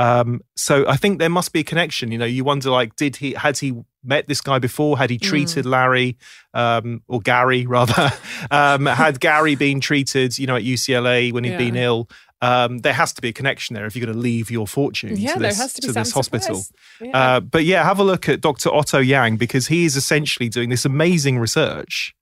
Um, 0.00 0.40
so 0.56 0.86
I 0.88 0.96
think 0.96 1.18
there 1.18 1.28
must 1.28 1.52
be 1.52 1.60
a 1.60 1.64
connection. 1.64 2.10
You 2.10 2.16
know, 2.18 2.24
you 2.24 2.42
wonder 2.42 2.70
like, 2.70 2.96
did 2.96 3.16
he 3.16 3.32
had 3.34 3.58
he 3.58 3.74
met 4.02 4.26
this 4.28 4.40
guy 4.40 4.58
before? 4.58 4.96
Had 4.96 5.10
he 5.10 5.18
treated 5.18 5.66
Larry 5.66 6.16
um, 6.54 7.02
or 7.06 7.20
Garry 7.20 7.66
rather? 7.76 8.10
um, 8.50 8.86
had 8.86 9.20
Garry 9.20 9.56
been 9.56 9.80
treated, 9.80 10.38
you 10.38 10.46
know, 10.46 10.56
at 10.56 10.62
UCLA 10.62 11.32
when 11.32 11.44
he'd 11.44 11.50
Yeah. 11.52 11.58
been 11.58 11.76
ill? 11.76 12.08
Um, 12.42 12.78
there 12.78 12.94
has 12.94 13.12
to 13.12 13.20
be 13.20 13.28
a 13.28 13.32
connection 13.34 13.74
there 13.74 13.84
if 13.84 13.94
you're 13.94 14.06
going 14.06 14.16
to 14.16 14.18
leave 14.22 14.50
your 14.50 14.66
fortune 14.66 15.14
yeah, 15.18 15.34
to 15.34 15.40
there 15.40 15.52
has 15.52 15.74
to 15.74 15.82
be 15.82 15.88
to 15.88 15.92
this 15.92 16.12
hospital. 16.12 16.62
Yeah. 16.98 17.10
Uh, 17.36 17.40
but 17.40 17.66
yeah, 17.66 17.84
have 17.84 17.98
a 17.98 18.02
look 18.02 18.30
at 18.30 18.40
Dr. 18.40 18.72
Otto 18.72 18.98
Yang 19.00 19.36
because 19.36 19.66
he 19.66 19.84
is 19.84 19.94
essentially 19.94 20.48
doing 20.48 20.70
this 20.70 20.86
amazing 20.86 21.38
research, 21.38 22.14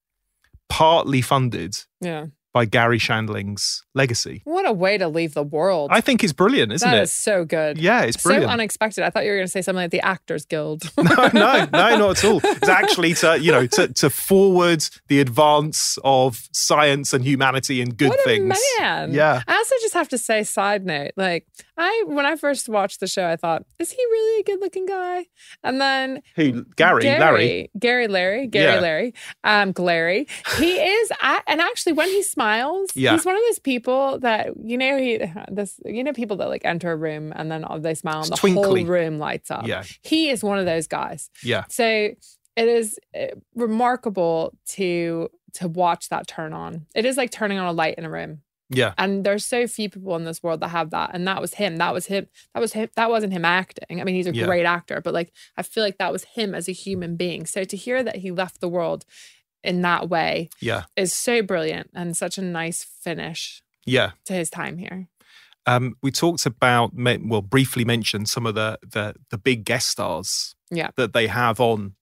partly 0.69 1.23
funded 1.23 1.77
yeah. 2.01 2.27
By 2.55 2.65
Garry 2.65 2.99
Shandling's 2.99 3.83
legacy. 3.95 4.41
What 4.45 4.67
a 4.67 4.73
way 4.73 4.97
to 4.99 5.07
leave 5.07 5.35
the 5.35 5.43
world. 5.43 5.91
I 5.93 6.01
think 6.01 6.25
it's 6.25 6.33
brilliant, 6.33 6.73
isn't 6.73 6.91
That 6.91 6.99
it? 6.99 7.03
is 7.03 7.13
so 7.13 7.45
good. 7.45 7.79
Yeah, 7.79 8.03
it's 8.03 8.21
So 8.23 8.33
unexpected. 8.33 9.05
I 9.05 9.11
thought 9.11 9.25
you 9.25 9.31
were 9.31 9.37
going 9.37 9.47
to 9.47 9.51
say 9.53 9.61
something 9.63 9.83
like 9.83 9.91
the 9.91 10.01
Actors 10.01 10.45
Guild. 10.47 10.83
no, 10.97 11.03
no, 11.05 11.29
no, 11.35 11.67
not 11.73 12.01
at 12.01 12.25
all. 12.25 12.41
It's 12.43 12.69
actually 12.69 13.15
to 13.15 13.39
you 13.39 13.53
know 13.53 13.67
to, 13.67 13.89
to 13.89 14.09
forward 14.11 14.85
the 15.09 15.21
advance 15.21 15.99
of 16.05 16.49
science 16.53 17.13
and 17.13 17.25
humanity 17.25 17.81
and 17.83 17.97
good 17.97 18.09
what 18.11 18.21
things. 18.25 18.59
a 18.79 18.83
man. 18.83 19.13
Yeah. 19.13 19.43
I 19.47 19.55
also 19.55 19.75
just 19.83 19.95
have 19.95 20.09
to 20.09 20.19
say, 20.19 20.43
side 20.43 20.87
note, 20.87 21.13
like 21.17 21.47
I 21.77 22.05
when 22.07 22.25
I 22.27 22.37
first 22.37 22.69
watched 22.69 23.01
the 23.01 23.07
show, 23.07 23.27
I 23.29 23.37
thought, 23.37 23.65
is 23.79 23.93
he 23.93 24.03
really 24.03 24.41
a 24.41 24.45
good 24.45 24.61
looking 24.61 24.87
guy? 24.87 25.27
And 25.63 25.81
then 25.81 26.23
Who? 26.37 26.65
Garry, 26.77 27.05
Larry. 27.05 27.71
Garry 27.79 28.09
Larry, 28.09 28.47
Garry 28.47 28.75
Yeah. 28.75 28.81
Larry, 28.81 29.15
um, 29.45 29.73
Glary. 29.73 30.27
He 30.59 30.73
is, 30.79 31.13
I, 31.21 31.41
and 31.47 31.61
actually, 31.61 31.93
when 31.93 32.09
he 32.09 32.23
smiles, 32.39 32.91
Yeah. 32.95 33.13
he's 33.13 33.25
one 33.27 33.35
of 33.37 33.43
those 33.49 33.59
people 33.59 34.19
that 34.21 34.51
you 34.63 34.79
know 34.79 34.97
he 34.99 35.19
this 35.51 35.81
you 35.85 36.03
know 36.05 36.13
people 36.13 36.37
that 36.39 36.49
like 36.49 36.65
enter 36.65 36.93
a 36.93 36.97
room 36.97 37.33
and 37.37 37.51
then 37.51 37.65
they 37.81 37.95
smile 37.95 38.17
and 38.23 38.27
It's 38.27 38.31
the 38.31 38.37
twinkly. 38.37 38.63
whole 38.85 38.85
room 38.87 39.19
lights 39.19 39.51
up. 39.51 39.67
Yeah. 39.67 39.83
he 40.03 40.31
is 40.31 40.43
one 40.45 40.59
of 40.59 40.67
those 40.67 40.87
guys. 40.87 41.31
Yeah. 41.43 41.65
So 41.69 41.85
it 41.85 42.69
is 42.69 42.99
uh, 43.19 43.27
remarkable 43.55 44.53
to 44.71 45.29
to 45.55 45.69
watch 45.69 46.09
that 46.11 46.27
turn 46.27 46.53
on. 46.53 46.87
It 46.95 47.05
is 47.05 47.17
like 47.17 47.31
turning 47.31 47.59
on 47.59 47.67
a 47.67 47.73
light 47.73 47.95
in 47.99 48.05
a 48.05 48.11
room. 48.11 48.43
Yeah. 48.71 48.93
And 48.99 49.25
there's 49.25 49.47
so 49.47 49.67
few 49.67 49.89
people 49.89 50.15
in 50.17 50.25
this 50.25 50.43
world 50.43 50.61
that 50.61 50.69
have 50.69 50.91
that. 50.91 51.13
And 51.15 51.27
that 51.27 51.41
was 51.41 51.55
him. 51.55 51.79
That 51.79 51.95
was 51.95 52.05
him. 52.07 52.27
That 52.53 52.61
was 52.61 52.75
him. 52.75 52.91
That 52.97 53.09
wasn't 53.09 53.33
him 53.33 53.47
acting. 53.47 53.99
I 54.01 54.05
mean, 54.05 54.15
he's 54.15 54.27
a 54.27 54.35
Yeah. 54.35 54.45
great 54.45 54.67
actor, 54.67 55.01
but 55.03 55.15
like 55.15 55.33
I 55.57 55.63
feel 55.63 55.83
like 55.83 55.97
that 55.99 56.13
was 56.13 56.25
him 56.25 56.55
as 56.55 56.69
a 56.69 56.73
human 56.73 57.17
being. 57.17 57.47
So 57.47 57.65
to 57.65 57.77
hear 57.77 58.03
that 58.03 58.17
he 58.17 58.31
left 58.31 58.61
the 58.61 58.69
world 58.69 59.07
in 59.65 59.83
that 59.83 60.09
way 60.09 60.49
Yeah. 60.61 60.85
is 60.97 61.13
so 61.13 61.43
brilliant 61.43 61.91
and 61.95 62.17
such 62.17 62.39
a 62.39 62.43
nice 62.43 62.85
finish 62.85 63.63
Yeah. 63.87 64.13
to 64.27 64.33
his 64.33 64.51
time 64.51 64.79
here. 64.79 65.09
Um, 65.67 65.97
we 66.03 66.11
talked 66.11 66.47
about, 66.47 66.93
well, 66.95 67.43
briefly 67.43 67.85
mentioned 67.85 68.29
some 68.29 68.47
of 68.47 68.55
the, 68.55 68.79
the 68.83 69.15
the 69.31 69.37
big 69.39 69.65
guest 69.65 69.89
stars 69.89 70.55
Yeah. 70.71 70.91
that 70.97 71.13
they 71.13 71.27
have 71.27 71.61
on 71.61 71.95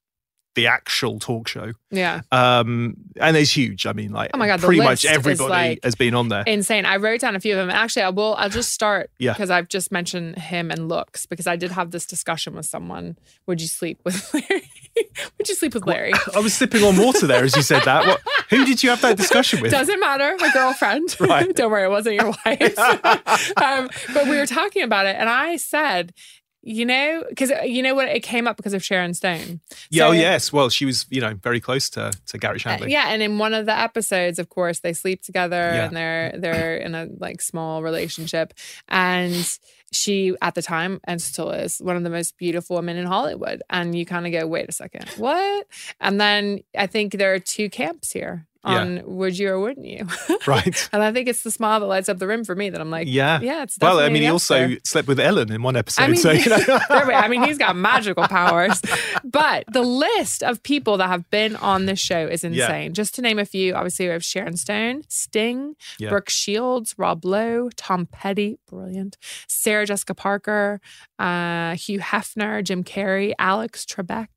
the 0.57 0.67
actual 0.67 1.21
talk 1.21 1.47
show. 1.47 1.73
Yeah. 1.93 2.23
Um, 2.33 2.97
and 3.21 3.37
it's 3.37 3.57
huge. 3.57 3.87
I 3.87 3.93
mean, 3.93 4.11
like, 4.11 4.31
Oh 4.35 4.39
my 4.39 4.49
God, 4.49 4.61
pretty 4.61 4.81
much 4.83 5.05
everybody 5.05 5.49
like 5.49 5.81
has 5.85 5.95
been 5.95 6.15
on 6.15 6.29
there. 6.29 6.43
Insane. 6.47 6.85
I 6.85 6.97
wrote 6.97 7.21
down 7.21 7.37
a 7.37 7.41
few 7.41 7.53
of 7.53 7.59
them. 7.59 7.71
Actually, 7.71 8.03
I 8.03 8.09
will. 8.09 8.35
I'll 8.37 8.49
just 8.49 8.73
start 8.73 9.11
Yeah. 9.19 9.33
because 9.35 9.51
I've 9.51 9.69
just 9.69 9.93
mentioned 9.93 10.37
him 10.39 10.71
and 10.73 10.89
looks 10.89 11.27
because 11.27 11.47
I 11.47 11.55
did 11.57 11.71
have 11.71 11.93
this 11.93 12.07
discussion 12.07 12.55
with 12.57 12.67
someone. 12.67 13.17
Would 13.47 13.61
you 13.61 13.69
sleep 13.69 14.01
with 14.05 14.35
Larry? 14.35 14.71
Would 15.39 15.49
you 15.49 15.55
sleep 15.55 15.75
with 15.75 15.87
Larry? 15.87 16.13
I 16.35 16.41
was 16.41 16.55
sipping 16.55 16.83
on 16.83 16.97
water 16.97 17.27
there 17.27 17.45
as 17.45 17.55
you 17.55 17.63
said 17.63 17.83
that. 17.85 18.07
What, 18.07 18.21
who 18.51 18.65
did 18.65 18.83
you 18.83 18.91
have 18.91 19.03
that 19.03 19.17
discussion 19.17 19.61
with? 19.61 19.71
Doesn't 19.71 20.01
matter. 20.01 20.35
My 20.41 20.51
girlfriend. 20.53 21.15
Right. 21.21 21.55
Don't 21.55 21.71
worry, 21.71 21.85
it 21.85 21.91
wasn't 21.91 22.15
your 22.17 22.33
wife. 22.47 22.79
um, 22.79 23.91
but 24.15 24.25
we 24.27 24.37
were 24.39 24.47
talking 24.47 24.83
about 24.83 25.05
it, 25.07 25.17
and 25.19 25.29
I 25.29 25.57
said, 25.57 26.13
you 26.69 26.85
know, 26.85 27.23
because 27.29 27.53
you 27.65 27.81
know 27.81 27.95
what, 27.95 28.09
it 28.09 28.25
came 28.25 28.49
up 28.49 28.57
because 28.57 28.75
of 28.75 28.83
Sharon 28.83 29.15
Stone. 29.15 29.61
Yeah, 29.89 30.09
oh 30.09 30.11
yes. 30.13 30.53
Well, 30.53 30.69
she 30.69 30.85
was, 30.85 31.07
you 31.11 31.21
know, 31.21 31.35
very 31.35 31.61
close 31.61 31.89
to 31.91 32.13
to 32.27 32.39
Garry 32.39 32.57
Uh, 32.57 32.59
Shandling. 32.59 32.91
yeah, 32.91 33.05
and 33.11 33.23
in 33.23 33.39
one 33.39 33.55
of 33.55 33.67
the 33.67 33.79
episodes, 33.79 34.39
of 34.41 34.49
course, 34.49 34.81
they 34.81 34.93
sleep 34.93 35.23
together 35.23 35.57
Yeah. 35.57 35.85
and 35.87 35.97
they're 35.97 36.33
they're 36.37 36.77
in 36.79 36.95
a 36.97 37.07
like 37.19 37.41
small 37.41 37.83
relationship. 37.85 38.53
And 38.89 39.59
she 39.93 40.35
at 40.43 40.57
the 40.57 40.63
time 40.63 40.99
and 41.05 41.23
still 41.23 41.51
is 41.53 41.79
one 41.79 41.95
of 41.97 42.03
the 42.03 42.11
most 42.11 42.37
beautiful 42.37 42.75
women 42.77 42.97
in 42.97 43.07
Hollywood. 43.07 43.63
And 43.71 43.97
you 43.97 44.05
kind 44.05 44.27
of 44.27 44.33
go, 44.33 44.45
wait 44.47 44.69
a 44.69 44.73
second, 44.73 45.09
what? 45.19 45.67
And 46.01 46.21
then 46.21 46.61
I 46.77 46.89
think 46.89 47.13
there 47.13 47.33
are 47.33 47.39
two 47.39 47.71
camps 47.71 48.11
here 48.11 48.47
Yeah. 48.67 49.03
would 49.05 49.39
you 49.39 49.51
or 49.51 49.61
wouldn't 49.61 49.87
you? 49.87 50.07
Right. 50.47 50.89
and 50.93 51.03
I 51.03 51.13
think 51.13 51.29
it's 51.29 51.43
the 51.43 51.51
smile 51.51 51.81
that 51.81 51.87
lights 51.87 52.09
up 52.09 52.19
the 52.19 52.27
room 52.29 52.45
for 52.45 52.55
me 52.55 52.71
that 52.71 52.81
I'm 52.81 52.91
like, 52.91 53.09
Yeah. 53.09 53.41
yeah, 53.41 53.63
it's 53.65 53.77
Well, 53.81 53.99
I 53.99 54.09
mean, 54.09 54.23
he 54.23 54.29
also 54.29 54.55
answer. 54.57 54.79
slept 54.85 55.09
with 55.09 55.19
Ellen 55.19 55.51
in 55.51 55.63
one 55.63 55.75
episode. 55.77 56.03
I 56.03 56.07
mean, 56.07 56.17
so, 56.17 56.31
you 56.31 56.49
know. 56.49 56.59
I 56.91 57.27
mean, 57.29 57.43
he's 57.43 57.59
got 57.59 57.75
magical 57.77 58.27
powers. 58.29 58.81
But 59.25 59.65
the 59.73 59.83
list 59.83 60.43
of 60.43 60.63
people 60.63 60.97
that 60.99 61.09
have 61.09 61.29
been 61.31 61.57
on 61.57 61.87
this 61.87 61.99
show 61.99 62.27
is 62.27 62.45
Yeah. 62.45 62.51
insane. 62.51 62.95
Just 62.95 63.15
to 63.17 63.23
name 63.23 63.39
a 63.39 63.45
few, 63.45 63.75
obviously 63.75 64.07
we 64.07 64.13
have 64.13 64.25
Sharon 64.25 64.57
Stone, 64.57 65.03
Sting, 65.09 65.75
Yeah. 65.99 66.11
Brooke 66.11 66.31
Shields, 66.31 66.95
Rob 66.97 67.25
Lowe, 67.25 67.69
Tom 67.77 68.07
Petty, 68.07 68.59
brilliant, 68.69 69.17
Sarah 69.49 69.85
Jessica 69.87 70.15
Parker, 70.15 70.81
uh, 71.19 71.75
Hugh 71.75 71.99
Hefner, 72.01 72.63
Jim 72.63 72.85
Carrey, 72.85 73.33
Alex 73.39 73.85
Trebek. 73.85 74.29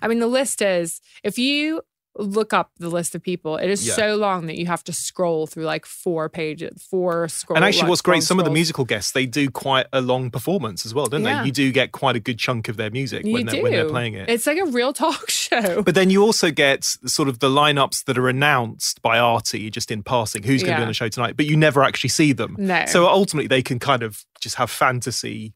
I 0.00 0.08
mean, 0.08 0.18
the 0.18 0.26
list 0.26 0.62
is 0.62 1.00
if 1.22 1.38
you 1.38 1.82
look 2.18 2.52
up 2.52 2.72
the 2.78 2.88
list 2.88 3.14
of 3.14 3.22
people, 3.22 3.56
it 3.56 3.70
is 3.70 3.86
Yeah. 3.86 3.94
so 3.94 4.16
long 4.16 4.46
that 4.46 4.58
you 4.58 4.66
have 4.66 4.82
to 4.84 4.92
scroll 4.92 5.46
through 5.46 5.64
like 5.64 5.86
four 5.86 6.28
pages, 6.28 6.82
four 6.90 7.28
scroll. 7.28 7.56
and 7.56 7.64
actually, 7.64 7.82
like, 7.82 7.88
what's 7.90 8.00
great, 8.02 8.22
some 8.22 8.38
of 8.38 8.44
the 8.44 8.50
musical 8.50 8.84
guests, 8.84 9.12
they 9.12 9.24
do 9.24 9.48
quite 9.50 9.86
a 9.92 10.00
long 10.00 10.30
performance 10.30 10.84
as 10.84 10.92
well, 10.94 11.06
don't 11.06 11.22
Yeah. 11.22 11.40
they? 11.42 11.46
You 11.46 11.52
do 11.52 11.70
get 11.72 11.92
quite 11.92 12.16
a 12.16 12.20
good 12.20 12.38
chunk 12.38 12.68
of 12.68 12.76
their 12.76 12.90
music 12.90 13.24
when 13.24 13.46
they're, 13.46 13.62
when 13.62 13.72
they're 13.72 13.88
playing 13.88 14.14
it. 14.14 14.28
It's 14.28 14.46
like 14.46 14.58
a 14.58 14.66
real 14.66 14.92
talk 14.92 15.30
show. 15.30 15.82
But 15.82 15.94
then 15.94 16.10
you 16.10 16.22
also 16.22 16.50
get 16.50 16.84
sort 16.84 17.28
of 17.28 17.38
the 17.38 17.48
lineups 17.48 18.04
that 18.04 18.18
are 18.18 18.28
announced 18.28 19.00
by 19.02 19.18
Artie 19.18 19.70
just 19.70 19.90
in 19.90 20.02
passing, 20.02 20.42
who's 20.42 20.62
going 20.62 20.74
to 20.74 20.78
be 20.78 20.82
on 20.82 20.88
the 20.88 20.94
show 20.94 21.08
tonight, 21.08 21.36
but 21.36 21.46
you 21.46 21.56
never 21.56 21.82
actually 21.84 22.10
see 22.10 22.32
them. 22.32 22.56
No. 22.58 22.84
So 22.86 23.06
ultimately, 23.06 23.46
they 23.48 23.62
can 23.62 23.78
kind 23.78 24.02
of 24.02 24.24
just 24.40 24.56
have 24.56 24.70
fantasy 24.70 25.54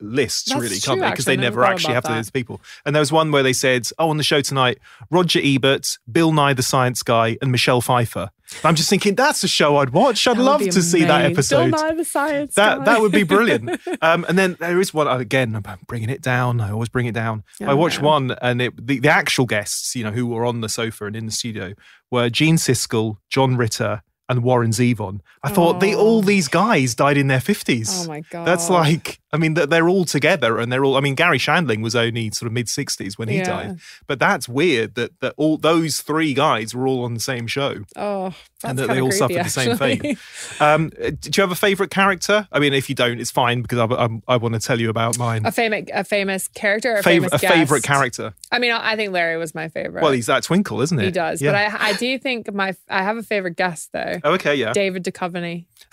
lists, 0.00 0.48
That's 0.50 0.60
really, 0.60 0.78
true, 0.78 0.92
can't 0.94 1.00
they? 1.00 1.10
Because 1.10 1.24
they 1.24 1.36
never 1.36 1.60
never 1.60 1.64
actually 1.64 1.94
have 1.94 2.04
that. 2.04 2.14
those 2.14 2.30
people. 2.30 2.60
And 2.86 2.94
there 2.94 3.00
was 3.00 3.12
one 3.12 3.30
where 3.32 3.42
they 3.42 3.52
said, 3.52 3.86
"Oh, 3.98 4.08
on 4.10 4.16
the 4.16 4.22
show 4.22 4.40
tonight, 4.40 4.78
Roger 5.10 5.40
Ebert, 5.42 5.98
Bill 6.10 6.32
Nye 6.32 6.54
the 6.54 6.62
Science 6.62 7.02
Guy, 7.02 7.36
and 7.42 7.50
Michelle 7.52 7.80
Pfeiffer." 7.80 8.30
And 8.56 8.64
I'm 8.66 8.74
just 8.74 8.90
thinking 8.90 9.14
that's 9.14 9.42
a 9.44 9.48
show 9.48 9.78
I'd 9.78 9.90
watch. 9.90 10.26
I'd 10.26 10.36
love 10.36 10.60
to 10.60 10.82
see 10.82 11.04
that 11.04 11.30
episode. 11.30 11.70
Bill 11.70 11.80
Nye 11.80 11.94
the 11.94 12.04
Science 12.04 12.54
That 12.54 12.78
Guy. 12.78 12.84
that 12.84 13.00
would 13.00 13.12
be 13.12 13.22
brilliant. 13.22 13.70
um, 14.02 14.26
and 14.28 14.38
then 14.38 14.56
there 14.60 14.78
is 14.80 14.92
one 14.92 15.08
again. 15.08 15.54
I'm 15.56 15.78
bringing 15.86 16.10
it 16.10 16.20
down. 16.20 16.60
I 16.60 16.70
always 16.70 16.88
bring 16.90 17.06
it 17.06 17.14
down. 17.14 17.44
I 17.60 17.66
Oh, 17.72 17.76
watched 17.76 18.02
no. 18.02 18.08
one, 18.08 18.30
and 18.42 18.60
it 18.62 18.86
the, 18.86 18.98
the 19.00 19.08
actual 19.08 19.46
guests, 19.46 19.94
you 19.96 20.04
know, 20.04 20.10
who 20.10 20.26
were 20.26 20.44
on 20.44 20.60
the 20.60 20.68
sofa 20.68 21.06
and 21.06 21.16
in 21.16 21.26
the 21.26 21.32
studio, 21.32 21.72
were 22.10 22.28
Gene 22.28 22.56
Siskel, 22.56 23.16
John 23.30 23.56
Ritter, 23.56 24.02
and 24.32 24.42
Warren 24.42 24.70
Zevon. 24.70 25.20
I 25.44 25.50
thought 25.50 25.80
they 25.80 25.94
all 25.94 26.22
these 26.22 26.48
guys 26.48 26.94
died 26.94 27.16
in 27.16 27.28
their 27.28 27.40
fifties. 27.40 28.04
Oh 28.04 28.08
my 28.08 28.20
god. 28.30 28.46
That's 28.46 28.68
like, 28.70 29.20
I 29.32 29.36
mean, 29.36 29.54
they're- 29.54 29.66
they're 29.66 29.88
all 29.88 30.04
together, 30.04 30.58
and 30.58 30.72
they're 30.72 30.84
all. 30.84 30.96
I 30.96 31.00
mean, 31.00 31.14
Garry 31.14 31.38
Shandling 31.38 31.82
was 31.82 31.94
only 31.94 32.30
sort 32.30 32.46
of 32.46 32.52
mid 32.52 32.68
sixties 32.68 33.18
when 33.18 33.28
he 33.28 33.36
Yeah. 33.38 33.44
died, 33.44 33.78
but 34.06 34.18
that's 34.18 34.48
weird 34.48 34.94
that 34.96 35.20
that 35.20 35.34
all 35.36 35.56
those 35.58 36.00
three 36.00 36.34
guys 36.34 36.74
were 36.74 36.86
all 36.86 37.04
on 37.04 37.14
the 37.14 37.20
same 37.20 37.46
show. 37.46 37.84
Oh, 37.96 38.34
that's 38.62 38.70
and 38.70 38.78
that 38.78 38.88
they 38.88 39.00
all 39.00 39.08
creepy, 39.08 39.18
suffered 39.18 39.44
the 39.44 39.48
same 39.50 39.76
fate. 39.76 40.18
Um, 40.60 40.90
do 40.90 41.30
you 41.34 41.40
have 41.42 41.50
a 41.50 41.56
favourite 41.56 41.90
character? 41.90 42.46
I 42.52 42.58
mean, 42.60 42.72
if 42.72 42.88
you 42.88 42.94
don't, 42.94 43.20
it's 43.20 43.30
fine 43.30 43.62
because 43.62 43.78
I, 43.78 43.84
I, 43.86 44.08
I 44.28 44.36
want 44.36 44.54
to 44.54 44.60
tell 44.60 44.80
you 44.80 44.90
about 44.90 45.18
mine. 45.18 45.44
A 45.44 45.50
famous, 45.52 45.86
a 45.92 46.04
famous 46.04 46.46
character, 46.48 46.92
or 46.92 46.96
a 46.96 47.00
Fav- 47.00 47.04
famous 47.04 47.32
a 47.32 47.38
favourite 47.38 47.82
character. 47.82 48.34
I 48.52 48.58
mean, 48.58 48.70
I 48.72 48.94
think 48.96 49.12
Larry 49.12 49.36
was 49.38 49.54
my 49.54 49.68
favorite. 49.68 50.02
Well, 50.02 50.12
he's 50.12 50.26
that 50.26 50.42
twinkle, 50.44 50.80
isn't 50.82 50.98
he? 50.98 51.06
he 51.06 51.10
does, 51.10 51.42
Yeah. 51.42 51.52
but 51.52 51.80
I, 51.80 51.88
I 51.90 51.92
do 51.94 52.18
think 52.18 52.52
my, 52.54 52.74
I 52.88 53.02
have 53.02 53.16
a 53.16 53.22
favorite 53.22 53.56
guest 53.56 53.90
though. 53.92 54.20
Oh, 54.24 54.32
okay, 54.34 54.54
yeah. 54.54 54.72
David 54.72 55.04
Duchovny. 55.04 55.66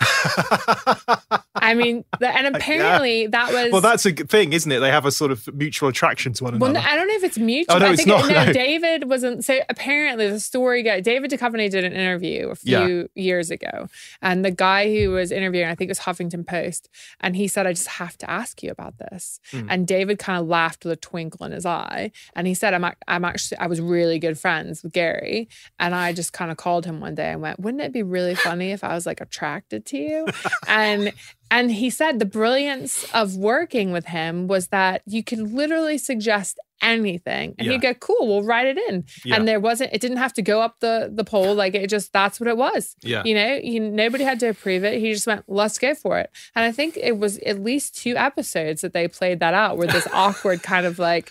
I 1.54 1.74
mean, 1.74 2.04
and 2.20 2.54
apparently 2.56 3.26
that 3.28 3.52
was. 3.52 3.72
well, 3.72 3.80
that's 3.80 4.06
a 4.06 4.12
good 4.12 4.30
thing, 4.30 4.52
isn't 4.52 4.70
it? 4.70 4.78
They 4.80 4.90
have 4.90 5.04
a 5.04 5.10
sort 5.12 5.30
of 5.30 5.48
mutual 5.54 5.88
attraction 5.88 6.32
to 6.34 6.44
one 6.44 6.58
Well, 6.58 6.70
another. 6.70 6.86
no, 6.86 6.92
I 6.92 6.96
don't 6.96 7.08
know 7.08 7.14
if 7.14 7.24
it's 7.24 7.38
mutual. 7.38 7.76
Oh, 7.76 7.78
no, 7.78 7.86
I 7.86 7.90
it's 7.90 8.04
think 8.04 8.08
not, 8.08 8.28
no, 8.30 8.44
no. 8.46 8.52
David 8.52 9.08
wasn't. 9.08 9.44
So 9.44 9.58
apparently, 9.68 10.28
the 10.30 10.40
story 10.40 10.82
guy, 10.82 11.00
David 11.00 11.30
Duchovny, 11.30 11.70
did 11.70 11.84
an 11.84 11.92
interview 11.92 12.54
few 12.60 13.08
years 13.14 13.50
ago, 13.50 13.88
and 14.22 14.44
the 14.44 14.50
guy 14.50 14.94
who 14.94 15.10
was 15.10 15.32
interviewing, 15.32 15.68
I 15.68 15.74
think 15.74 15.88
it 15.88 15.92
was 15.92 16.00
Huffington 16.00 16.46
Post, 16.46 16.88
and 17.20 17.36
he 17.36 17.48
said, 17.48 17.66
"I 17.66 17.72
just 17.72 17.88
have 17.88 18.16
to 18.18 18.30
ask 18.30 18.62
you 18.62 18.70
about 18.70 18.98
this." 18.98 19.40
Hmm. 19.50 19.66
And 19.68 19.86
David 19.86 20.18
kind 20.18 20.40
of 20.40 20.48
laughed 20.48 20.84
with 20.84 20.92
a 20.92 20.96
twinkle 20.96 21.46
in 21.46 21.52
his 21.52 21.66
eye, 21.66 22.12
and 22.34 22.46
he 22.46 22.54
said, 22.54 22.74
"I'm, 22.74 22.84
I'm 23.08 23.24
actually, 23.24 23.58
I 23.58 23.66
was 23.66 23.80
really 23.80 24.18
good 24.18 24.38
friends 24.38 24.82
with 24.82 24.92
Garry, 24.92 25.48
and 25.78 25.94
I 25.94 26.12
just 26.12 26.32
kind 26.32 26.50
of 26.50 26.56
called 26.56 26.84
him 26.84 27.00
one 27.00 27.14
day 27.14 27.32
and 27.32 27.40
went, 27.40 27.60
wouldn't 27.60 27.82
it 27.82 27.92
be 27.92 28.02
really 28.02 28.34
funny 28.34 28.70
if 28.70 28.84
I 28.84 28.94
was 28.94 29.06
like 29.06 29.20
attracted 29.20 29.86
to 29.86 29.98
you?" 29.98 30.26
and 30.68 31.12
and 31.50 31.72
he 31.72 31.90
said 31.90 32.18
the 32.18 32.24
brilliance 32.26 33.04
of 33.12 33.36
working 33.36 33.92
with 33.92 34.06
him 34.06 34.46
was 34.46 34.68
that 34.68 35.02
you 35.06 35.22
could 35.24 35.40
literally 35.52 35.98
suggest 35.98 36.58
anything 36.82 37.54
and 37.58 37.66
Yeah. 37.66 37.72
he'd 37.74 37.82
go 37.82 37.92
cool 37.92 38.26
we'll 38.26 38.42
write 38.42 38.66
it 38.66 38.78
in 38.88 39.04
Yeah. 39.24 39.36
and 39.36 39.46
there 39.46 39.60
wasn't 39.60 39.92
it 39.92 40.00
didn't 40.00 40.16
have 40.16 40.32
to 40.34 40.42
go 40.42 40.62
up 40.62 40.76
the 40.80 41.10
the 41.12 41.24
poll 41.24 41.54
like 41.54 41.74
it 41.74 41.88
just 41.90 42.10
that's 42.12 42.40
what 42.40 42.48
it 42.48 42.56
was 42.56 42.96
Yeah. 43.02 43.22
you 43.24 43.34
know 43.34 43.60
you, 43.62 43.80
nobody 43.80 44.24
had 44.24 44.40
to 44.40 44.48
approve 44.48 44.82
it 44.84 44.98
he 44.98 45.12
just 45.12 45.26
went 45.26 45.44
let's 45.46 45.78
go 45.78 45.94
for 45.94 46.18
it 46.18 46.30
and 46.54 46.64
i 46.64 46.72
think 46.72 46.96
it 46.96 47.18
was 47.18 47.36
at 47.40 47.62
least 47.62 47.96
two 47.98 48.16
episodes 48.16 48.80
that 48.80 48.94
they 48.94 49.08
played 49.08 49.40
that 49.40 49.52
out 49.52 49.76
where 49.76 49.88
this 49.88 50.08
awkward 50.12 50.62
kind 50.62 50.86
of 50.86 50.98
like 50.98 51.30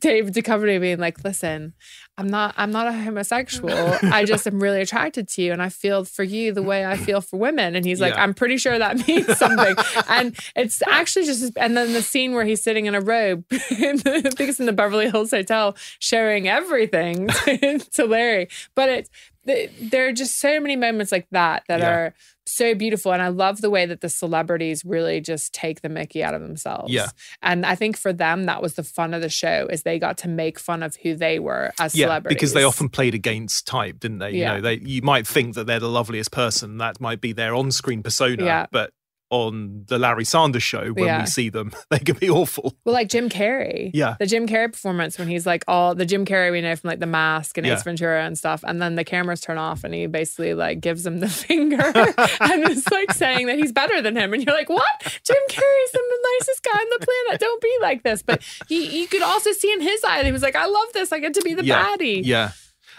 David 0.00 0.34
Duchovny 0.34 0.80
being 0.80 0.98
like, 0.98 1.22
"Listen, 1.24 1.74
I'm 2.16 2.26
not, 2.26 2.54
I'm 2.56 2.70
not 2.70 2.86
a 2.86 2.92
homosexual. 2.92 3.96
I 4.02 4.24
just 4.26 4.46
am 4.46 4.60
really 4.62 4.80
attracted 4.80 5.28
to 5.30 5.42
you, 5.42 5.52
and 5.52 5.62
I 5.62 5.68
feel 5.68 6.04
for 6.04 6.22
you 6.22 6.52
the 6.52 6.62
way 6.62 6.86
I 6.86 6.96
feel 6.96 7.20
for 7.20 7.38
women." 7.38 7.76
And 7.76 7.84
he's 7.84 8.00
like, 8.00 8.14
Yeah. 8.14 8.22
"I'm 8.22 8.34
pretty 8.34 8.56
sure 8.56 8.78
that 8.78 9.06
means 9.06 9.26
something." 9.38 9.76
and 10.08 10.36
it's 10.56 10.82
actually 10.86 11.26
just, 11.26 11.52
and 11.56 11.76
then 11.76 11.92
the 11.92 12.02
scene 12.02 12.32
where 12.32 12.44
he's 12.44 12.62
sitting 12.62 12.86
in 12.86 12.94
a 12.94 13.00
robe, 13.00 13.44
in 13.52 13.98
the, 13.98 14.22
I 14.24 14.30
think 14.30 14.50
it's 14.50 14.60
in 14.60 14.66
the 14.66 14.72
Beverly 14.72 15.10
Hills 15.10 15.30
Hotel, 15.30 15.76
showing 15.98 16.48
everything 16.48 17.28
to, 17.28 17.78
to 17.78 18.04
Larry. 18.06 18.48
But 18.74 18.88
it's 18.88 19.10
there 19.46 20.08
are 20.08 20.12
just 20.12 20.38
so 20.40 20.58
many 20.60 20.76
moments 20.76 21.12
like 21.12 21.26
that 21.30 21.64
that 21.68 21.80
Yeah. 21.80 21.90
are 21.90 22.14
so 22.46 22.74
beautiful, 22.74 23.12
and 23.12 23.22
I 23.22 23.28
love 23.28 23.60
the 23.62 23.70
way 23.70 23.86
that 23.86 24.00
the 24.02 24.08
celebrities 24.08 24.82
really 24.84 25.20
just 25.20 25.52
take 25.54 25.80
the 25.80 25.88
Mickey 25.88 26.22
out 26.22 26.34
of 26.34 26.42
themselves. 26.42 26.92
Yeah. 26.92 27.08
And 27.42 27.64
I 27.64 27.74
think 27.74 27.96
for 27.96 28.12
them, 28.12 28.44
that 28.44 28.60
was 28.62 28.74
the 28.74 28.82
fun 28.82 29.14
of 29.14 29.22
the 29.22 29.28
show 29.30 29.66
is 29.70 29.82
they 29.82 29.98
got 29.98 30.18
to 30.18 30.28
make 30.28 30.58
fun 30.58 30.82
of 30.82 30.96
who 30.96 31.14
they 31.14 31.38
were 31.38 31.72
as 31.80 31.94
yeah, 31.94 32.06
celebrities. 32.06 32.36
because 32.36 32.52
they 32.52 32.64
often 32.64 32.88
played 32.90 33.14
against 33.14 33.66
type, 33.66 33.98
didn't 34.00 34.18
they? 34.18 34.32
You 34.32 34.40
Yeah. 34.40 34.54
know, 34.56 34.60
they 34.60 34.74
you 34.74 35.00
might 35.02 35.26
think 35.26 35.54
that 35.54 35.66
they're 35.66 35.80
the 35.80 35.88
loveliest 35.88 36.30
person. 36.32 36.76
That 36.78 37.00
might 37.00 37.20
be 37.20 37.32
their 37.32 37.54
on-screen 37.54 38.02
persona, 38.02 38.44
Yeah. 38.44 38.66
but 38.70 38.90
on 39.30 39.84
the 39.88 39.98
Larry 39.98 40.24
Sanders 40.24 40.62
show, 40.62 40.92
when 40.92 41.06
Yeah. 41.06 41.20
we 41.20 41.26
see 41.26 41.48
them, 41.48 41.72
they 41.90 41.98
can 41.98 42.16
be 42.16 42.30
awful. 42.30 42.74
Well, 42.84 42.92
like 42.94 43.08
Jim 43.08 43.28
Carrey. 43.28 43.90
Yeah. 43.94 44.16
The 44.18 44.26
Jim 44.26 44.46
Carrey 44.46 44.70
performance 44.72 45.18
when 45.18 45.28
he's 45.28 45.44
like 45.46 45.64
all 45.66 45.94
the 45.94 46.06
Jim 46.06 46.24
Carrey 46.24 46.52
we 46.52 46.60
know 46.60 46.76
from 46.76 46.88
like 46.88 47.00
The 47.00 47.06
Mask 47.06 47.56
and 47.58 47.66
Yeah. 47.66 47.74
Ace 47.74 47.82
Ventura 47.82 48.24
and 48.24 48.36
stuff. 48.38 48.62
And 48.66 48.80
then 48.80 48.94
the 48.94 49.04
cameras 49.04 49.40
turn 49.40 49.58
off 49.58 49.82
and 49.84 49.92
he 49.94 50.06
basically 50.06 50.54
like 50.54 50.80
gives 50.80 51.04
him 51.06 51.20
the 51.20 51.28
finger 51.44 51.82
and 51.84 52.64
it's 52.68 52.90
like 52.90 53.12
saying 53.12 53.46
that 53.46 53.58
he's 53.58 53.72
better 53.72 54.00
than 54.02 54.16
him. 54.16 54.32
And 54.34 54.44
you're 54.44 54.54
like, 54.54 54.68
what? 54.68 54.84
Jim 55.24 55.36
Carrey's 55.48 55.92
the 55.92 56.18
nicest 56.38 56.62
guy 56.62 56.78
on 56.78 56.86
the 56.98 57.06
planet. 57.06 57.40
Don't 57.40 57.60
be 57.62 57.76
like 57.82 58.02
this. 58.02 58.22
But 58.22 58.42
he, 58.68 59.00
you 59.00 59.06
could 59.08 59.22
also 59.22 59.52
see 59.52 59.72
in 59.72 59.80
his 59.80 60.02
eye 60.04 60.18
that 60.18 60.26
he 60.26 60.32
was 60.32 60.42
like, 60.42 60.56
I 60.56 60.66
love 60.66 60.86
this. 60.92 61.12
I 61.12 61.18
get 61.18 61.34
to 61.34 61.42
be 61.42 61.54
the 61.54 61.64
yeah, 61.64 61.84
baddie. 61.96 62.20
yeah. 62.24 62.52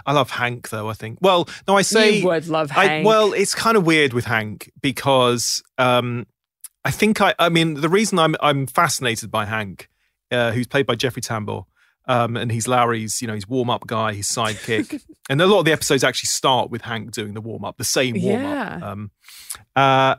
I 0.05 0.13
love 0.13 0.31
Hank 0.31 0.69
though. 0.69 0.89
I 0.89 0.93
think. 0.93 1.19
Well, 1.21 1.47
no, 1.67 1.77
I 1.77 1.81
say 1.81 2.19
You 2.19 2.27
would 2.27 2.47
love 2.47 2.71
I, 2.75 2.86
Hank. 2.88 3.08
well, 3.08 3.34
it's 3.34 3.55
kind 3.55 3.77
of 3.77 3.86
weird 3.86 4.13
with 4.13 4.25
Hank 4.25 4.71
because 4.81 5.63
um, 5.77 6.25
I 6.84 6.91
think 6.91 7.21
I. 7.21 7.34
I 7.39 7.49
mean, 7.49 7.75
the 7.75 7.89
reason 7.89 8.19
I'm 8.19 8.36
I'm 8.41 8.67
fascinated 8.67 9.31
by 9.31 9.45
Hank, 9.45 9.89
uh, 10.31 10.51
who's 10.51 10.67
played 10.67 10.86
by 10.86 10.95
Jeffrey 10.95 11.21
Tambor, 11.21 11.65
um, 12.08 12.38
and 12.38 12.51
he's 12.51 12.67
Larry's, 12.67 13.21
you 13.21 13.27
know, 13.27 13.34
his 13.34 13.47
warm 13.47 13.69
up 13.69 13.88
guy, 13.88 14.13
his 14.13 14.27
sidekick, 14.27 15.01
and 15.29 15.41
a 15.41 15.47
lot 15.47 15.60
of 15.60 15.65
the 15.65 15.71
episodes 15.71 16.03
actually 16.03 16.27
start 16.27 16.69
with 16.69 16.84
Hank 16.84 17.12
doing 17.12 17.34
the 17.34 17.41
warm 17.41 17.65
up, 17.65 17.77
the 17.77 17.84
same 17.84 18.21
warm 18.21 18.45
up. 18.45 18.51
Yeah. 18.51 18.91
Um, 18.91 19.12
uh, 19.75 20.15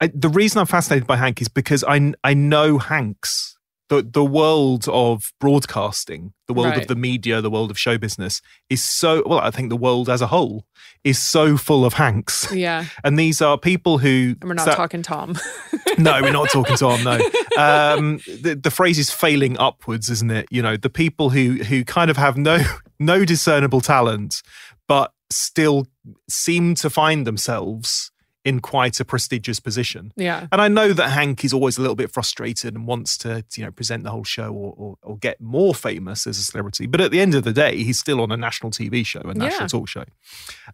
I, 0.00 0.10
the 0.14 0.28
reason 0.28 0.58
I'm 0.58 0.66
fascinated 0.66 1.06
by 1.06 1.16
Hank 1.16 1.40
is 1.40 1.48
because 1.48 1.84
I 1.84 2.12
I 2.24 2.34
know 2.34 2.78
Hanks. 2.78 3.56
The, 3.90 4.02
the 4.02 4.24
world 4.24 4.86
of 4.88 5.32
broadcasting, 5.40 6.32
the 6.46 6.54
world 6.54 6.68
Right. 6.70 6.82
of 6.82 6.86
the 6.86 6.94
media, 6.94 7.40
the 7.40 7.50
world 7.50 7.70
of 7.70 7.78
show 7.78 7.98
business 7.98 8.40
is 8.70 8.82
so 8.82 9.22
well. 9.26 9.40
I 9.40 9.50
think 9.50 9.68
the 9.68 9.76
world 9.76 10.08
as 10.08 10.22
a 10.22 10.28
whole 10.28 10.64
is 11.04 11.18
so 11.18 11.56
full 11.56 11.84
of 11.84 11.94
Hanks, 11.94 12.50
yeah. 12.54 12.84
and 13.04 13.18
these 13.18 13.42
are 13.42 13.58
people 13.58 13.98
who. 13.98 14.36
And 14.40 14.48
we're 14.48 14.54
not 14.54 14.66
that- 14.66 14.76
talking 14.76 15.02
Tom. 15.02 15.36
no, 15.98 16.22
we're 16.22 16.30
not 16.32 16.48
talking 16.52 16.76
Tom. 16.76 17.02
No, 17.04 17.14
um, 17.58 18.18
the, 18.40 18.58
the 18.62 18.70
phrase 18.70 18.98
is 18.98 19.10
failing 19.10 19.58
upwards, 19.58 20.08
isn't 20.08 20.30
it? 20.30 20.46
You 20.50 20.62
know, 20.62 20.76
the 20.76 20.90
people 20.90 21.30
who 21.30 21.54
who 21.64 21.84
kind 21.84 22.10
of 22.12 22.16
have 22.16 22.36
no 22.38 22.58
no 23.00 23.24
discernible 23.24 23.80
talent, 23.80 24.40
but 24.86 25.12
still 25.30 25.86
seem 26.28 26.74
to 26.76 26.90
find 26.90 27.26
themselves 27.26 28.10
in 28.44 28.60
quite 28.60 28.98
a 29.00 29.04
prestigious 29.04 29.60
position. 29.60 30.12
Yeah. 30.16 30.46
And 30.50 30.60
I 30.62 30.68
know 30.68 30.92
that 30.94 31.10
Hank 31.10 31.44
is 31.44 31.52
always 31.52 31.76
a 31.76 31.80
little 31.82 31.94
bit 31.96 32.10
frustrated 32.10 32.74
and 32.74 32.86
wants 32.86 33.18
to, 33.18 33.44
you 33.54 33.64
know, 33.64 33.70
present 33.70 34.02
the 34.04 34.10
whole 34.10 34.24
show 34.24 34.50
or, 34.52 34.72
or, 34.76 34.96
or 35.02 35.18
get 35.18 35.40
more 35.40 35.74
famous 35.74 36.26
as 36.26 36.38
a 36.38 36.42
celebrity. 36.42 36.86
But 36.86 37.02
at 37.02 37.10
the 37.10 37.20
end 37.20 37.34
of 37.34 37.44
the 37.44 37.52
day, 37.52 37.76
he's 37.82 37.98
still 37.98 38.20
on 38.22 38.32
a 38.32 38.36
national 38.38 38.72
TV 38.72 39.04
show, 39.04 39.20
a 39.20 39.34
national 39.34 39.62
Yeah. 39.62 39.66
talk 39.66 39.88
show. 39.88 40.04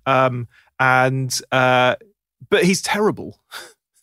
Um, 0.06 0.46
and 0.78 1.36
uh, 1.50 1.96
but 2.50 2.64
he's 2.64 2.82
terrible. 2.82 3.40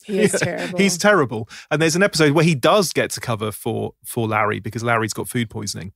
He 0.04 0.20
is 0.20 0.32
terrible. 0.40 0.78
He's 0.78 0.98
terrible. 0.98 1.48
And 1.72 1.82
there's 1.82 1.96
an 1.96 2.04
episode 2.04 2.34
where 2.34 2.44
he 2.44 2.56
does 2.56 2.92
get 2.92 3.12
to 3.12 3.22
cover 3.22 3.52
for 3.54 3.94
for 4.04 4.28
Larry 4.28 4.60
because 4.60 4.84
Larry's 4.84 5.14
got 5.14 5.30
food 5.30 5.50
poisoning. 5.50 5.94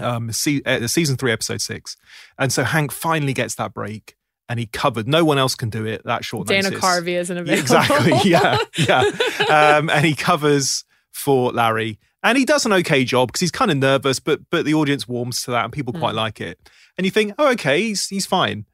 Um, 0.00 0.30
se- 0.32 0.62
uh, 0.64 0.86
season 0.86 1.16
three, 1.16 1.32
episode 1.32 1.60
six, 1.60 1.96
and 2.38 2.52
so 2.52 2.62
Hank 2.62 2.92
finally 2.92 3.32
gets 3.32 3.54
that 3.56 3.74
break, 3.74 4.14
and 4.48 4.58
he 4.58 4.66
covered. 4.66 5.06
No 5.08 5.24
one 5.24 5.38
else 5.38 5.54
can 5.54 5.70
do 5.70 5.84
it 5.86 6.02
that 6.04 6.24
short 6.24 6.48
Dana 6.48 6.70
notice. 6.70 6.80
Carvey 6.80 7.14
isn't 7.18 7.36
available. 7.36 7.60
Exactly. 7.60 8.12
Yeah. 8.30 8.58
Yeah. 8.76 9.02
Um, 9.48 9.90
and 9.90 10.04
he 10.04 10.14
covers 10.14 10.84
for 11.12 11.52
Larry, 11.52 11.98
and 12.22 12.36
he 12.38 12.44
does 12.44 12.64
an 12.66 12.72
okay 12.72 13.04
job 13.04 13.28
because 13.28 13.40
he's 13.40 13.50
kind 13.50 13.70
of 13.70 13.76
nervous, 13.76 14.20
but 14.20 14.40
but 14.50 14.64
the 14.64 14.74
audience 14.74 15.06
warms 15.08 15.42
to 15.42 15.50
that, 15.52 15.64
and 15.64 15.72
people 15.72 15.92
quite 15.92 16.12
Mm. 16.14 16.16
like 16.16 16.40
it. 16.40 16.58
And 16.96 17.04
you 17.04 17.10
think, 17.10 17.34
oh, 17.38 17.50
okay, 17.52 17.80
he's 17.82 18.08
he's 18.08 18.26
fine. 18.26 18.64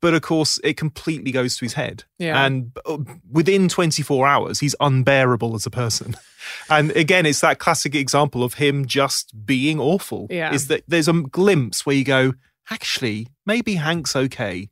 But 0.00 0.14
of 0.14 0.22
course, 0.22 0.58
it 0.64 0.76
completely 0.76 1.30
goes 1.30 1.56
to 1.58 1.64
his 1.64 1.74
head. 1.74 2.02
Yeah. 2.18 2.44
And 2.44 2.72
uh, 2.84 2.98
within 3.30 3.68
24 3.68 4.26
hours, 4.26 4.58
he's 4.58 4.74
unbearable 4.80 5.54
as 5.54 5.64
a 5.66 5.70
person. 5.70 6.16
And 6.68 6.90
again, 6.96 7.24
it's 7.24 7.38
that 7.42 7.60
classic 7.60 7.94
example 7.94 8.42
of 8.42 8.54
him 8.54 8.84
just 8.84 9.46
being 9.46 9.78
awful. 9.78 10.26
Yeah. 10.28 10.52
Is 10.52 10.66
that 10.66 10.82
there's 10.88 11.06
a 11.06 11.12
glimpse 11.12 11.86
where 11.86 11.94
you 11.94 12.02
go, 12.02 12.32
actually, 12.68 13.28
maybe 13.46 13.76
Hank's 13.76 14.16
okay. 14.16 14.68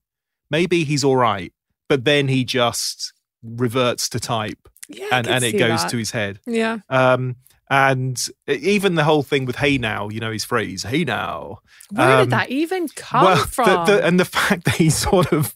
Maybe 0.50 0.84
he's 0.84 1.04
all 1.04 1.16
right. 1.16 1.52
But 1.88 2.04
then 2.04 2.28
he 2.28 2.44
just 2.44 3.12
reverts 3.42 4.08
to 4.10 4.20
type 4.20 4.68
Yeah, 4.88 5.06
and, 5.12 5.26
and 5.26 5.44
it 5.44 5.58
goes 5.58 5.82
that. 5.82 5.90
to 5.90 5.96
his 5.96 6.10
head. 6.12 6.40
Yeah. 6.46 6.78
Um, 6.88 7.36
and 7.68 8.20
even 8.48 8.96
the 8.96 9.04
whole 9.04 9.22
thing 9.22 9.44
with 9.44 9.56
"Hey 9.56 9.78
now," 9.78 10.08
you 10.08 10.18
know 10.20 10.32
his 10.32 10.44
phrase 10.44 10.82
"Hey 10.82 11.04
now." 11.04 11.60
Where 11.92 12.10
Um, 12.18 12.20
did 12.24 12.30
that 12.30 12.50
even 12.50 12.88
come 12.88 13.24
well, 13.24 13.36
from? 13.46 13.86
the- 13.86 14.04
and 14.04 14.18
the 14.18 14.24
fact 14.38 14.64
that 14.64 14.74
he's 14.76 14.96
sort 14.96 15.32
of 15.32 15.54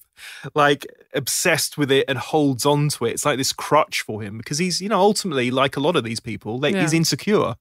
like 0.54 0.86
obsessed 1.12 1.76
with 1.78 1.90
it 1.90 2.04
and 2.08 2.18
holds 2.18 2.64
on 2.66 2.88
to 2.90 3.06
it, 3.06 3.10
it's 3.12 3.24
like 3.24 3.38
this 3.38 3.52
crutch 3.52 4.02
for 4.02 4.22
him 4.22 4.38
because 4.38 4.58
he's, 4.58 4.80
you 4.80 4.88
know, 4.88 5.00
ultimately 5.00 5.50
like 5.50 5.76
a 5.76 5.80
lot 5.80 5.96
of 5.96 6.04
these 6.04 6.20
people, 6.20 6.58
like 6.58 6.74
he's 6.74 6.92
insecure. 6.92 7.54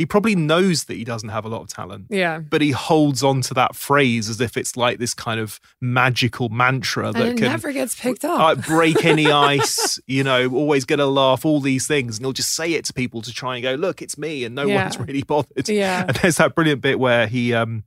He 0.00 0.06
probably 0.06 0.34
knows 0.34 0.84
that 0.84 0.94
he 0.96 1.04
doesn't 1.04 1.28
have 1.28 1.44
a 1.44 1.48
lot 1.48 1.60
of 1.60 1.68
talent. 1.68 2.06
yeah. 2.08 2.38
But 2.38 2.62
he 2.62 2.70
holds 2.70 3.22
on 3.22 3.42
to 3.42 3.54
that 3.54 3.76
phrase 3.76 4.28
as 4.30 4.40
if 4.40 4.56
it's 4.56 4.74
like 4.76 4.98
this 4.98 5.12
kind 5.12 5.38
of 5.38 5.60
magical 5.80 6.48
mantra 6.48 7.12
that 7.12 7.36
can 7.36 7.46
never 7.48 7.70
gets 7.70 7.94
picked 7.94 8.24
up. 8.24 8.40
uh, 8.40 8.54
break 8.62 9.04
any 9.04 9.26
ice, 9.30 10.00
you 10.06 10.24
know, 10.24 10.48
always 10.54 10.86
get 10.86 11.00
a 11.00 11.06
laugh, 11.06 11.44
all 11.44 11.60
these 11.60 11.86
things. 11.86 12.16
And 12.16 12.24
he'll 12.24 12.32
just 12.32 12.54
say 12.56 12.72
it 12.72 12.86
to 12.86 12.92
people 12.94 13.20
to 13.20 13.32
try 13.32 13.56
and 13.56 13.62
go, 13.62 13.74
look, 13.74 14.00
it's 14.00 14.16
me. 14.16 14.44
And 14.44 14.54
no 14.54 14.66
Yeah. 14.66 14.84
one's 14.84 14.98
really 15.06 15.22
bothered. 15.22 15.68
Yeah. 15.68 16.06
And 16.08 16.16
there's 16.16 16.36
that 16.38 16.54
brilliant 16.54 16.80
bit 16.80 16.98
where 16.98 17.26
he 17.26 17.52
um, 17.52 17.84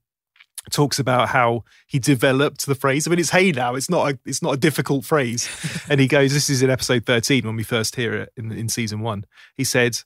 talks 0.71 0.99
about 0.99 1.29
how 1.29 1.63
he 1.87 1.97
developed 1.97 2.67
the 2.67 2.75
phrase. 2.75 3.07
I 3.07 3.09
mean, 3.09 3.19
it's 3.19 3.31
hey 3.31 3.51
now. 3.51 3.73
It's 3.73 3.89
not 3.89 4.11
a, 4.11 4.19
it's 4.25 4.41
not 4.43 4.53
a 4.53 4.57
difficult 4.57 5.03
phrase. 5.03 5.49
and 5.89 5.99
he 5.99 6.07
goes, 6.07 6.31
this 6.31 6.49
is 6.49 6.61
in 6.61 6.69
episode 6.69 7.05
13 7.07 7.43
when 7.45 7.55
we 7.55 7.63
first 7.63 7.95
hear 7.95 8.13
it 8.13 8.31
in, 8.37 8.51
in 8.51 8.69
season 8.69 8.99
one. 9.01 9.25
He 9.57 9.63
said, 9.63 9.97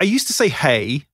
I 0.00 0.04
used 0.04 0.26
to 0.26 0.32
say 0.32 0.48
hey, 0.48 1.04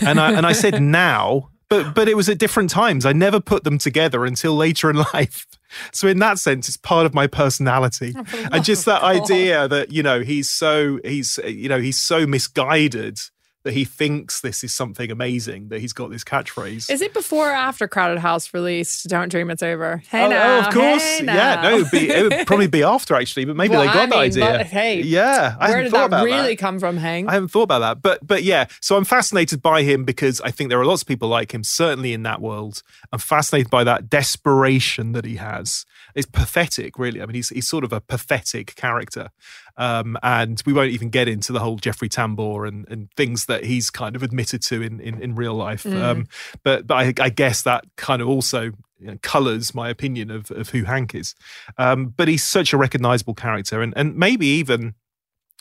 and 0.00 0.20
I, 0.20 0.32
and 0.32 0.46
I 0.46 0.52
said 0.52 0.80
now. 0.82 1.50
But, 1.70 1.94
but 1.94 2.08
it 2.08 2.16
was 2.16 2.28
at 2.28 2.38
different 2.38 2.70
times. 2.70 3.06
I 3.06 3.12
never 3.12 3.40
put 3.40 3.64
them 3.64 3.78
together 3.78 4.24
until 4.24 4.54
later 4.54 4.90
in 4.90 4.96
life. 5.14 5.46
So 5.92 6.06
in 6.06 6.18
that 6.20 6.38
sense, 6.38 6.68
it's 6.68 6.76
part 6.76 7.06
of 7.06 7.14
my 7.14 7.26
personality, 7.26 8.14
oh, 8.16 8.48
and 8.52 8.62
just 8.62 8.84
that 8.84 9.02
idea 9.02 9.66
that 9.66 9.90
you 9.90 10.02
know 10.02 10.20
he's 10.20 10.48
so 10.50 11.00
he's 11.02 11.40
you 11.44 11.68
know 11.68 11.80
he's 11.80 11.98
so 11.98 12.26
misguided 12.26 13.18
that 13.64 13.72
he 13.72 13.84
thinks 13.84 14.40
this 14.40 14.62
is 14.62 14.72
something 14.74 15.10
amazing 15.10 15.68
that 15.68 15.80
he's 15.80 15.92
got 15.92 16.10
this 16.10 16.22
catchphrase. 16.22 16.90
Is 16.90 17.00
it 17.00 17.12
before 17.14 17.48
or 17.48 17.52
after 17.52 17.88
Crowded 17.88 18.18
House 18.18 18.52
released 18.54 19.08
Don't 19.08 19.30
Dream 19.30 19.50
It's 19.50 19.62
Over? 19.62 20.02
Hey 20.08 20.22
oh, 20.22 20.26
oh 20.26 20.28
now. 20.28 20.56
oh, 20.56 20.58
of 20.60 20.74
course, 20.74 21.02
hey 21.02 21.24
yeah. 21.24 21.62
No, 21.62 21.70
it 21.70 21.82
would, 21.82 21.90
be, 21.90 22.10
it 22.10 22.22
would 22.22 22.46
probably 22.46 22.66
be 22.68 22.82
after 22.82 23.14
actually, 23.14 23.46
but 23.46 23.56
maybe 23.56 23.72
Well, 23.74 23.80
they 23.80 23.86
got 23.86 23.96
I 23.96 24.06
the 24.06 24.10
mean, 24.10 24.20
idea. 24.20 24.44
but 24.58 24.66
hey, 24.66 25.00
yeah, 25.02 25.56
I 25.58 25.70
Where 25.70 25.82
did 25.82 25.92
that 25.92 26.24
really 26.24 26.48
that. 26.54 26.58
come 26.58 26.78
from, 26.78 26.98
Hank? 26.98 27.28
I 27.28 27.32
haven't 27.32 27.48
thought 27.48 27.62
about 27.62 27.78
that, 27.80 28.02
but 28.02 28.26
but 28.26 28.42
yeah. 28.42 28.66
So 28.80 28.96
I'm 28.96 29.04
fascinated 29.04 29.62
by 29.62 29.82
him 29.82 30.04
because 30.04 30.40
I 30.42 30.50
think 30.50 30.68
there 30.70 30.80
are 30.80 30.84
lots 30.86 31.02
of 31.02 31.08
people 31.08 31.28
like 31.28 31.52
him, 31.54 31.64
certainly 31.64 32.12
in 32.12 32.22
that 32.24 32.40
world. 32.40 32.82
I'm 33.12 33.18
fascinated 33.18 33.70
by 33.70 33.82
that 33.84 34.10
desperation 34.10 35.12
that 35.12 35.24
he 35.24 35.36
has. 35.36 35.86
It's 36.14 36.26
pathetic, 36.26 36.98
really. 36.98 37.22
I 37.22 37.26
mean, 37.26 37.34
he's 37.34 37.48
he's 37.48 37.68
sort 37.68 37.82
of 37.84 37.92
a 37.92 38.00
pathetic 38.00 38.74
character, 38.76 39.30
um, 39.76 40.16
and 40.22 40.62
we 40.66 40.72
won't 40.72 40.90
even 40.90 41.10
get 41.10 41.28
into 41.28 41.52
the 41.52 41.60
whole 41.60 41.76
Jeffrey 41.76 42.08
Tambor 42.08 42.66
and 42.68 42.86
and 42.88 43.10
things 43.16 43.46
that 43.46 43.64
he's 43.64 43.90
kind 43.90 44.16
of 44.16 44.22
admitted 44.22 44.62
to 44.62 44.82
in 44.82 45.00
in, 45.00 45.20
in 45.20 45.34
real 45.34 45.54
life. 45.54 45.84
Mm. 45.84 46.02
Um, 46.02 46.28
but 46.62 46.86
but 46.86 46.94
I, 46.94 47.24
I 47.24 47.30
guess 47.30 47.62
that 47.62 47.84
kind 47.96 48.22
of 48.22 48.28
also 48.28 48.72
you 48.98 49.10
know, 49.10 49.18
colors 49.22 49.74
my 49.74 49.88
opinion 49.88 50.30
of 50.30 50.50
of 50.50 50.70
who 50.70 50.84
Hank 50.84 51.14
is. 51.14 51.34
Um, 51.78 52.06
but 52.06 52.28
he's 52.28 52.44
such 52.44 52.72
a 52.72 52.76
recognizable 52.76 53.34
character, 53.34 53.82
and 53.82 53.92
and 53.96 54.16
maybe 54.16 54.46
even. 54.46 54.94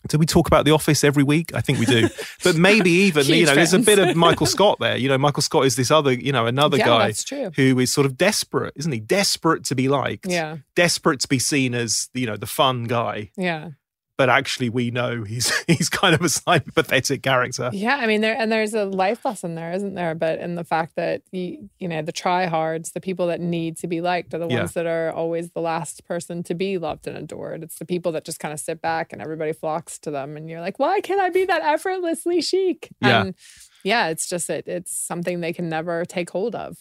Do 0.09 0.17
we 0.17 0.25
talk 0.25 0.47
about 0.47 0.65
The 0.65 0.71
Office 0.71 1.01
every 1.05 1.23
week? 1.23 1.55
I 1.55 1.61
think 1.61 1.79
we 1.79 1.85
do. 1.85 2.09
But 2.43 2.57
maybe 2.57 2.91
even, 2.91 3.25
you 3.25 3.45
know, 3.45 3.55
there's 3.55 3.73
a 3.73 3.79
bit 3.79 3.99
of 3.99 4.17
Michael 4.17 4.45
Scott 4.45 4.77
there. 4.81 4.97
You 4.97 5.07
know, 5.07 5.17
Michael 5.17 5.41
Scott 5.41 5.65
is 5.65 5.77
this 5.77 5.89
other, 5.91 6.11
you 6.11 6.33
know, 6.33 6.45
another 6.45 6.75
Yeah, 6.75 6.85
guy 6.85 7.13
who 7.55 7.79
is 7.79 7.93
sort 7.93 8.05
of 8.05 8.17
desperate, 8.17 8.73
isn't 8.75 8.91
he? 8.91 8.99
Desperate 8.99 9.63
to 9.63 9.75
be 9.75 9.87
liked. 9.87 10.25
Yeah. 10.25 10.57
Desperate 10.75 11.21
to 11.21 11.27
be 11.29 11.39
seen 11.39 11.73
as, 11.73 12.09
you 12.13 12.25
know, 12.25 12.35
the 12.35 12.47
fun 12.47 12.83
guy. 12.83 13.31
Yeah. 13.37 13.69
But 14.15 14.29
actually 14.29 14.69
we 14.69 14.91
know 14.91 15.23
he's 15.23 15.51
he's 15.67 15.89
kind 15.89 16.13
of 16.13 16.21
a 16.21 16.29
slightly 16.29 16.71
pathetic 16.71 17.23
character. 17.23 17.71
Yeah, 17.73 17.95
I 17.97 18.05
mean, 18.05 18.21
there 18.21 18.35
and 18.39 18.51
there's 18.51 18.73
a 18.75 18.85
life 18.85 19.25
lesson 19.25 19.55
there, 19.55 19.71
isn't 19.73 19.95
there? 19.95 20.13
But 20.13 20.37
in 20.39 20.53
the 20.55 20.63
fact 20.63 20.95
that 20.97 21.23
you, 21.31 21.69
you 21.79 21.87
know, 21.87 22.01
the 22.03 22.13
tryhards, 22.13 22.93
the 22.93 23.01
people 23.01 23.27
that 23.27 23.41
need 23.41 23.77
to 23.77 23.87
be 23.87 24.01
liked, 24.01 24.33
are 24.33 24.37
the 24.37 24.47
Yeah. 24.47 24.59
ones 24.59 24.73
that 24.73 24.85
are 24.85 25.11
always 25.11 25.49
the 25.51 25.61
last 25.61 26.05
person 26.05 26.43
to 26.43 26.53
be 26.53 26.77
loved 26.77 27.07
and 27.07 27.17
adored. 27.17 27.63
It's 27.63 27.79
the 27.79 27.85
people 27.85 28.11
that 28.11 28.23
just 28.23 28.39
kind 28.39 28.53
of 28.53 28.59
sit 28.59 28.81
back 28.81 29.11
and 29.13 29.21
everybody 29.21 29.51
flocks 29.53 29.97
to 29.99 30.11
them, 30.11 30.37
and 30.37 30.47
you're 30.49 30.61
like, 30.61 30.77
why 30.77 31.01
can't 31.01 31.19
I 31.19 31.29
be 31.31 31.45
that 31.45 31.63
effortlessly 31.63 32.41
chic? 32.41 32.89
Yeah. 33.01 33.21
And 33.21 33.35
yeah, 33.83 34.09
it's 34.09 34.29
just 34.29 34.49
it, 34.49 34.67
it's 34.67 34.95
something 34.95 35.39
they 35.41 35.53
can 35.53 35.69
never 35.69 36.05
take 36.05 36.29
hold 36.29 36.53
of. 36.55 36.77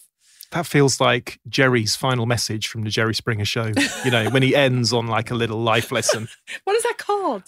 That 0.52 0.66
feels 0.66 1.00
like 1.00 1.40
Jerry's 1.48 1.96
final 1.96 2.26
message 2.26 2.68
from 2.68 2.82
the 2.82 2.90
Jerry 2.90 3.14
Springer 3.14 3.44
show. 3.44 3.72
You 4.04 4.10
know, 4.10 4.30
when 4.30 4.42
he 4.42 4.54
ends 4.56 4.92
on 4.92 5.06
like 5.06 5.30
a 5.30 5.34
little 5.34 5.58
life 5.58 5.90
lesson. 5.90 6.28
What 6.64 6.76
is 6.76 6.82
that 6.82 6.98
called? 6.98 7.44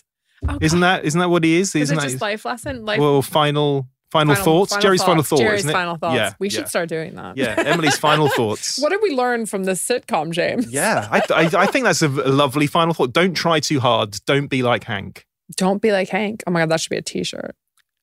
Oh, 0.49 0.59
Isn't 0.61 0.81
that 0.81 1.05
isn't 1.05 1.19
that 1.19 1.31
what 1.31 1.45
he 1.45 1.57
is? 1.57 1.75
Is 1.75 1.83
Isn't 1.83 1.99
it 1.99 2.01
that 2.01 2.09
just 2.09 2.21
life 2.21 2.45
lesson? 2.45 2.85
Life 2.85 2.99
well 2.99 3.23
final 3.23 3.89
final, 4.11 4.35
thoughts? 4.35 4.77
Jerry's 4.77 5.03
final 5.03 5.23
thoughts. 5.23 5.41
Jerry's 5.41 5.61
isn't 5.61 5.71
it? 5.71 5.73
final 5.73 5.97
thoughts. 5.97 6.17
Yeah. 6.17 6.33
we 6.39 6.49
should 6.49 6.61
yeah. 6.61 6.69
start 6.69 6.89
doing 6.89 7.15
that. 7.15 7.37
Yeah, 7.37 7.55
Emily's 7.59 7.97
final 7.97 8.29
thoughts. 8.29 8.79
What 8.83 8.91
did 8.91 9.01
we 9.03 9.15
learn 9.15 9.47
from 9.47 9.65
this 9.65 9.87
sitcom, 9.87 10.31
James? 10.31 10.71
Yeah, 10.71 11.09
I, 11.11 11.19
I, 11.31 11.63
I 11.63 11.67
think 11.67 11.85
that's 11.85 12.03
a, 12.03 12.09
a 12.09 12.31
lovely 12.31 12.67
final 12.67 12.95
thought. 12.95 13.13
Don't 13.13 13.35
try 13.35 13.61
too 13.61 13.81
hard. 13.81 14.19
Don't 14.27 14.47
be 14.49 14.63
like 14.63 14.85
Hank. 14.85 15.27
Don't 15.57 15.81
be 15.83 15.93
like 15.93 16.09
Hank. 16.09 16.43
Oh 16.47 16.51
my 16.51 16.61
God, 16.61 16.71
that 16.71 16.81
should 16.81 16.91
be 16.91 16.97
a 16.97 17.03
t 17.03 17.25
shirt. 17.25 17.55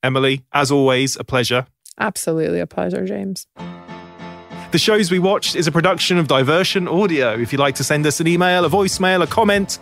Emily, 0.03 0.43
as 0.53 0.71
always, 0.71 1.15
a 1.15 1.23
pleasure. 1.23 1.65
Absolutely 1.99 2.59
a 2.59 2.67
pleasure, 2.67 3.05
James. 3.05 3.47
The 4.71 4.79
shows 4.79 5.11
we 5.11 5.19
watched 5.19 5.57
is 5.57 5.67
a 5.67 5.71
production 5.71 6.17
of 6.17 6.29
Diversion 6.29 6.87
Audio. 6.87 7.37
If 7.37 7.51
you'd 7.51 7.59
like 7.59 7.75
to 7.75 7.83
send 7.83 8.05
us 8.05 8.21
an 8.21 8.27
email, 8.27 8.63
a 8.63 8.69
voicemail, 8.69 9.21
a 9.21 9.27
comment, 9.27 9.79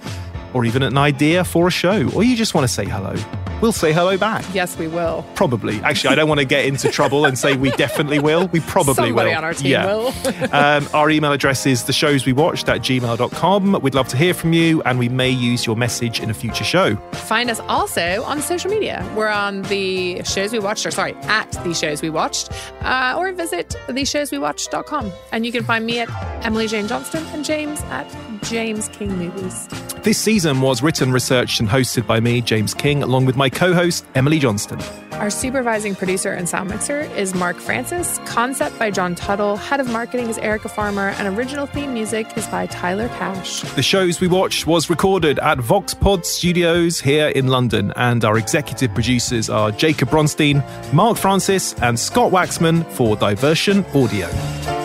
or 0.56 0.66
even 0.66 0.82
an 0.82 0.98
idea 0.98 1.44
for 1.44 1.68
a 1.68 1.72
show, 1.72 2.10
or 2.16 2.24
you 2.24 2.36
just 2.36 2.56
want 2.56 2.68
to 2.68 2.74
say 2.74 2.86
hello, 2.86 3.14
we'll 3.62 3.72
say 3.72 3.92
hello 3.94 4.18
back. 4.18 4.46
Yes, 4.54 4.78
we 4.78 4.88
will. 4.88 5.26
Probably. 5.36 5.80
Actually, 5.82 6.12
I 6.14 6.16
don't 6.16 6.28
want 6.30 6.40
to 6.40 6.46
get 6.46 6.66
into 6.66 6.90
trouble 6.90 7.26
and 7.26 7.38
say 7.38 7.56
we 7.56 7.72
definitely 7.72 8.20
will. 8.20 8.48
We 8.48 8.60
probably 8.62 8.94
Somebody 8.96 9.30
will. 9.30 9.38
on 9.38 9.44
our 9.44 9.54
team 9.54 9.72
Yeah. 9.72 9.86
will. 9.86 10.08
um, 10.54 10.88
our 10.94 11.10
email 11.10 11.32
address 11.32 11.66
is 11.66 11.84
the 11.84 11.94
shows 11.94 12.26
we 12.26 12.34
watched 12.34 12.70
at 12.70 12.82
gmail.com. 12.82 13.80
We'd 13.82 13.96
love 13.96 14.08
to 14.10 14.18
hear 14.18 14.34
from 14.34 14.54
you, 14.54 14.82
and 14.84 14.98
we 15.00 15.10
may 15.10 15.30
use 15.30 15.66
your 15.66 15.76
message 15.76 16.20
in 16.20 16.30
a 16.30 16.34
future 16.34 16.64
show. 16.64 16.96
Find 17.14 17.50
us 17.50 17.60
also 17.62 18.24
on 18.24 18.42
social 18.42 18.72
media. 18.72 19.08
We're 19.16 19.28
on 19.28 19.64
the 19.64 20.24
shows 20.24 20.52
we 20.54 20.60
watched, 20.60 20.86
or 20.86 20.92
sorry, 20.92 21.14
at 21.24 21.52
the 21.64 21.74
shows 21.74 22.02
we 22.02 22.10
watched, 22.10 22.52
uh, 22.82 23.16
or 23.18 23.32
visit 23.34 23.76
the 23.88 24.06
shows 24.06 24.32
we 24.32 24.40
theshowswewatched.com. 24.40 25.12
And 25.32 25.46
you 25.46 25.52
can 25.52 25.64
find 25.64 25.86
me 25.86 26.00
at 26.00 26.10
Emily 26.46 26.68
Jane 26.68 26.88
Johnston 26.88 27.26
and 27.28 27.44
James 27.44 27.82
at 27.84 28.08
James 28.44 28.88
King 28.90 29.18
Movies. 29.18 29.68
This 30.04 30.18
season 30.18 30.62
was 30.62 30.82
written, 30.82 31.12
researched, 31.12 31.60
and 31.60 31.68
hosted 31.68 32.08
by 32.08 32.20
me, 32.20 32.42
James 32.42 32.74
King, 32.74 33.04
along 33.04 33.26
with 33.26 33.36
my 33.36 33.50
co 33.50 33.74
host, 33.74 34.06
Emily 34.16 34.40
Johnston. 34.40 34.80
Our 35.20 35.30
supervising 35.30 35.96
producer 35.96 36.32
and 36.32 36.48
sound 36.48 36.70
mixer 36.70 37.02
is 37.02 37.36
Mark 37.36 37.58
Francis. 37.58 38.20
Concept 38.20 38.80
by 38.80 38.90
John 38.90 39.16
Tuttle. 39.16 39.58
Head 39.58 39.82
of 39.82 39.92
marketing 39.92 40.30
is 40.30 40.38
Erica 40.38 40.70
Farmer. 40.70 41.10
And 41.10 41.38
original 41.38 41.66
theme 41.66 41.94
music 41.94 42.38
is 42.38 42.48
by 42.48 42.68
Tyler 42.68 43.10
Cash. 43.10 43.62
The 43.74 43.84
shows 43.84 44.22
we 44.22 44.30
watched 44.30 44.66
was 44.66 44.90
recorded 44.90 45.38
at 45.40 45.58
VoxPod 45.58 46.24
Studios 46.24 47.02
here 47.02 47.28
in 47.28 47.48
London, 47.48 47.92
and 47.98 48.24
our 48.24 48.38
executive 48.38 48.94
producers 48.94 49.50
are 49.50 49.72
Jacob 49.72 50.10
Bronstein, 50.10 50.64
Mark 50.94 51.18
Francis, 51.18 51.74
and 51.82 52.00
Scott 52.00 52.32
Waxman 52.32 52.90
for 52.94 53.18
Diversion 53.18 53.84
Audio. 53.94 54.79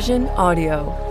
Diversion 0.00 0.26
Audio. 0.38 1.09